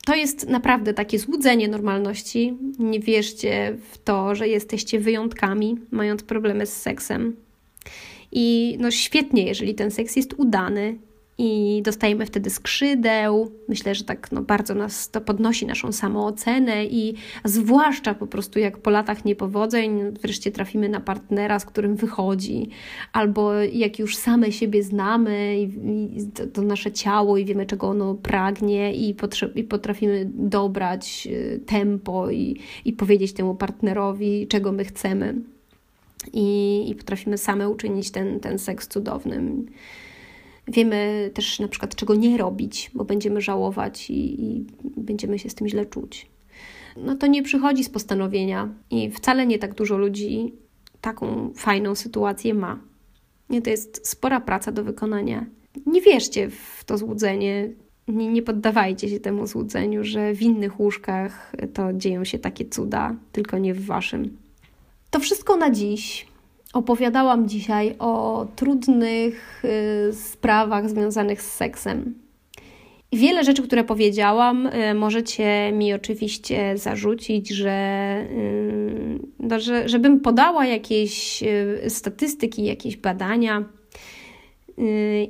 To 0.06 0.16
jest 0.16 0.50
naprawdę 0.50 0.94
takie 0.94 1.20
złudzenie 1.20 1.68
normalności. 1.68 2.58
Nie 2.80 3.00
wierzcie 3.00 3.78
w 3.92 3.98
to, 3.98 4.36
że 4.36 4.48
jesteście 4.48 5.00
wyjątkami, 5.00 5.78
mając 5.92 6.24
problemy 6.24 6.66
z 6.66 6.82
seksem. 6.82 7.36
I 8.32 8.78
no 8.80 8.92
świetnie, 8.92 9.44
jeżeli 9.44 9.76
ten 9.76 9.92
seks 9.92 10.16
jest 10.16 10.34
udany, 10.38 10.98
i 11.42 11.82
dostajemy 11.86 12.26
wtedy 12.26 12.50
skrzydeł. 12.50 13.52
Myślę, 13.68 13.96
że 13.96 14.04
tak 14.04 14.32
no, 14.32 14.42
bardzo 14.42 14.76
nas 14.76 15.10
to 15.10 15.22
podnosi 15.22 15.66
naszą 15.66 15.92
samoocenę 15.92 16.86
i 16.86 17.14
zwłaszcza 17.46 18.14
po 18.14 18.28
prostu 18.28 18.60
jak 18.60 18.78
po 18.78 18.90
latach 18.90 19.26
niepowodzeń 19.26 20.12
wreszcie 20.22 20.52
trafimy 20.52 20.90
na 20.90 21.00
partnera, 21.00 21.60
z 21.60 21.66
którym 21.66 21.96
wychodzi, 21.96 22.70
albo 23.14 23.54
jak 23.62 24.00
już 24.00 24.18
same 24.18 24.52
siebie 24.52 24.84
znamy 24.84 25.60
i, 25.60 25.64
i 26.20 26.32
to, 26.32 26.48
to, 26.48 26.62
nasze 26.62 26.92
ciało 26.92 27.38
i 27.38 27.46
wiemy, 27.46 27.66
czego 27.66 27.88
ono 27.88 28.16
pragnie 28.16 28.96
i, 28.96 29.16
i 29.56 29.64
potrafimy 29.64 30.30
dobrać 30.34 31.28
y, 31.32 31.60
tempo 31.66 32.32
i, 32.32 32.60
i 32.86 32.94
powiedzieć 32.94 33.34
temu 33.34 33.56
partnerowi, 33.56 34.48
czego 34.48 34.72
my 34.72 34.86
chcemy. 34.86 35.36
I, 36.34 36.86
i 36.90 36.96
potrafimy 36.96 37.38
same 37.38 37.70
uczynić 37.70 38.12
ten, 38.12 38.40
ten 38.40 38.60
seks 38.60 38.88
cudownym. 38.88 39.66
Wiemy 40.70 41.32
też 41.34 41.60
na 41.60 41.68
przykład, 41.68 41.96
czego 41.96 42.16
nie 42.16 42.38
robić, 42.38 42.92
bo 42.94 43.06
będziemy 43.06 43.42
żałować 43.42 44.10
i, 44.10 44.44
i 44.44 44.66
będziemy 44.98 45.40
się 45.40 45.50
z 45.50 45.56
tym 45.56 45.68
źle 45.68 45.86
czuć. 45.86 46.28
No 46.98 47.16
to 47.16 47.28
nie 47.28 47.44
przychodzi 47.44 47.84
z 47.84 47.90
postanowienia 47.90 48.70
i 48.92 49.12
wcale 49.12 49.48
nie 49.48 49.60
tak 49.60 49.74
dużo 49.74 49.98
ludzi 49.98 50.54
taką 51.02 51.54
fajną 51.56 51.96
sytuację 51.96 52.54
ma. 52.54 52.80
Nie, 53.50 53.62
to 53.62 53.70
jest 53.70 54.08
spora 54.08 54.42
praca 54.42 54.72
do 54.72 54.84
wykonania. 54.84 55.46
Nie 55.86 56.02
wierzcie 56.02 56.50
w 56.50 56.84
to 56.86 56.98
złudzenie, 56.98 57.70
nie, 58.08 58.28
nie 58.28 58.42
poddawajcie 58.42 59.10
się 59.10 59.20
temu 59.20 59.48
złudzeniu, 59.48 60.04
że 60.04 60.34
w 60.34 60.42
innych 60.42 60.80
łóżkach 60.80 61.54
to 61.74 61.94
dzieją 61.94 62.26
się 62.26 62.40
takie 62.40 62.66
cuda, 62.66 63.16
tylko 63.32 63.58
nie 63.58 63.74
w 63.74 63.86
waszym. 63.86 64.38
To 65.10 65.20
wszystko 65.20 65.56
na 65.56 65.72
dziś. 65.72 66.28
Opowiadałam 66.74 67.48
dzisiaj 67.48 67.96
o 68.00 68.46
trudnych 68.56 69.64
y, 70.10 70.14
sprawach 70.14 70.90
związanych 70.90 71.42
z 71.42 71.54
seksem. 71.54 72.16
Wiele 73.14 73.44
rzeczy, 73.44 73.64
które 73.64 73.84
powiedziałam, 73.84 74.68
y, 74.68 74.94
możecie 74.94 75.72
mi 75.72 75.94
oczywiście 75.94 76.78
zarzucić, 76.78 77.50
że, 77.50 78.18
y, 78.32 79.20
no, 79.40 79.60
że 79.60 79.90
żebym 79.90 80.20
podała 80.20 80.66
jakieś 80.66 81.44
statystyki, 81.88 82.64
jakieś 82.64 82.98
badania. 82.98 83.64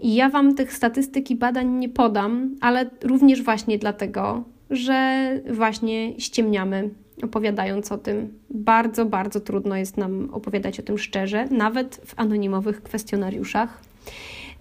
I 0.02 0.16
ja 0.16 0.30
Wam 0.30 0.56
tych 0.56 0.74
statystyk 0.74 1.32
i 1.32 1.36
badań 1.36 1.70
nie 1.70 1.90
podam, 1.90 2.56
ale 2.62 2.90
również 3.04 3.42
właśnie 3.42 3.78
dlatego, 3.78 4.44
że 4.70 5.30
właśnie 5.52 6.20
ściemniamy 6.20 6.90
opowiadając 7.24 7.92
o 7.92 7.98
tym. 7.98 8.40
Bardzo, 8.50 9.06
bardzo 9.06 9.40
trudno 9.40 9.76
jest 9.78 9.98
nam 9.98 10.30
opowiadać 10.34 10.80
o 10.80 10.84
tym 10.84 10.98
szczerze, 10.98 11.46
nawet 11.46 12.02
w 12.06 12.14
anonimowych 12.20 12.84
kwestionariuszach. 12.84 13.82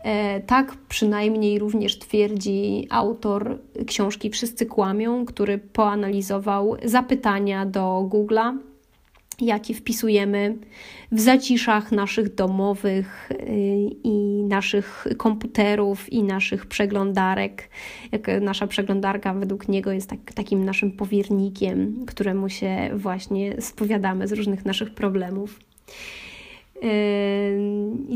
E, 0.05 0.41
tak 0.41 0.75
przynajmniej 0.89 1.59
również 1.59 1.99
twierdzi 1.99 2.87
autor 2.91 3.59
książki 3.87 4.31
Wszyscy 4.31 4.67
kłamią, 4.67 5.25
który 5.25 5.59
poanalizował 5.59 6.77
zapytania 6.85 7.67
do 7.67 8.09
Google'a 8.11 8.59
jakie 9.41 9.74
wpisujemy 9.74 10.57
w 11.12 11.20
zaciszach 11.20 11.93
naszych 11.93 12.34
domowych 12.34 13.30
y, 13.32 13.36
i 14.05 14.43
naszych 14.43 15.07
komputerów 15.16 16.12
i 16.12 16.22
naszych 16.22 16.66
przeglądarek. 16.66 17.68
Nasza 18.41 18.66
przeglądarka 18.66 19.34
według 19.34 19.68
niego 19.68 19.93
jest 19.93 20.11
tak, 20.11 20.32
takim 20.34 20.64
naszym 20.64 20.93
powiernikiem, 20.93 22.07
któremu 22.07 22.49
się 22.49 22.91
właśnie 22.95 23.61
spowiadamy 23.61 24.28
z 24.28 24.32
różnych 24.32 24.64
naszych 24.64 24.95
problemów. 24.95 25.61
Y, 26.76 26.80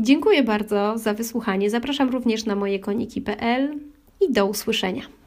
dziękuję 0.01 0.43
bardzo 0.43 0.97
za 0.97 1.13
wysłuchanie. 1.13 1.69
Zapraszam 1.69 2.09
również 2.09 2.45
na 2.45 2.55
moje 2.55 2.79
koniki.pl 2.79 3.79
i 4.21 4.33
do 4.33 4.45
usłyszenia. 4.45 5.22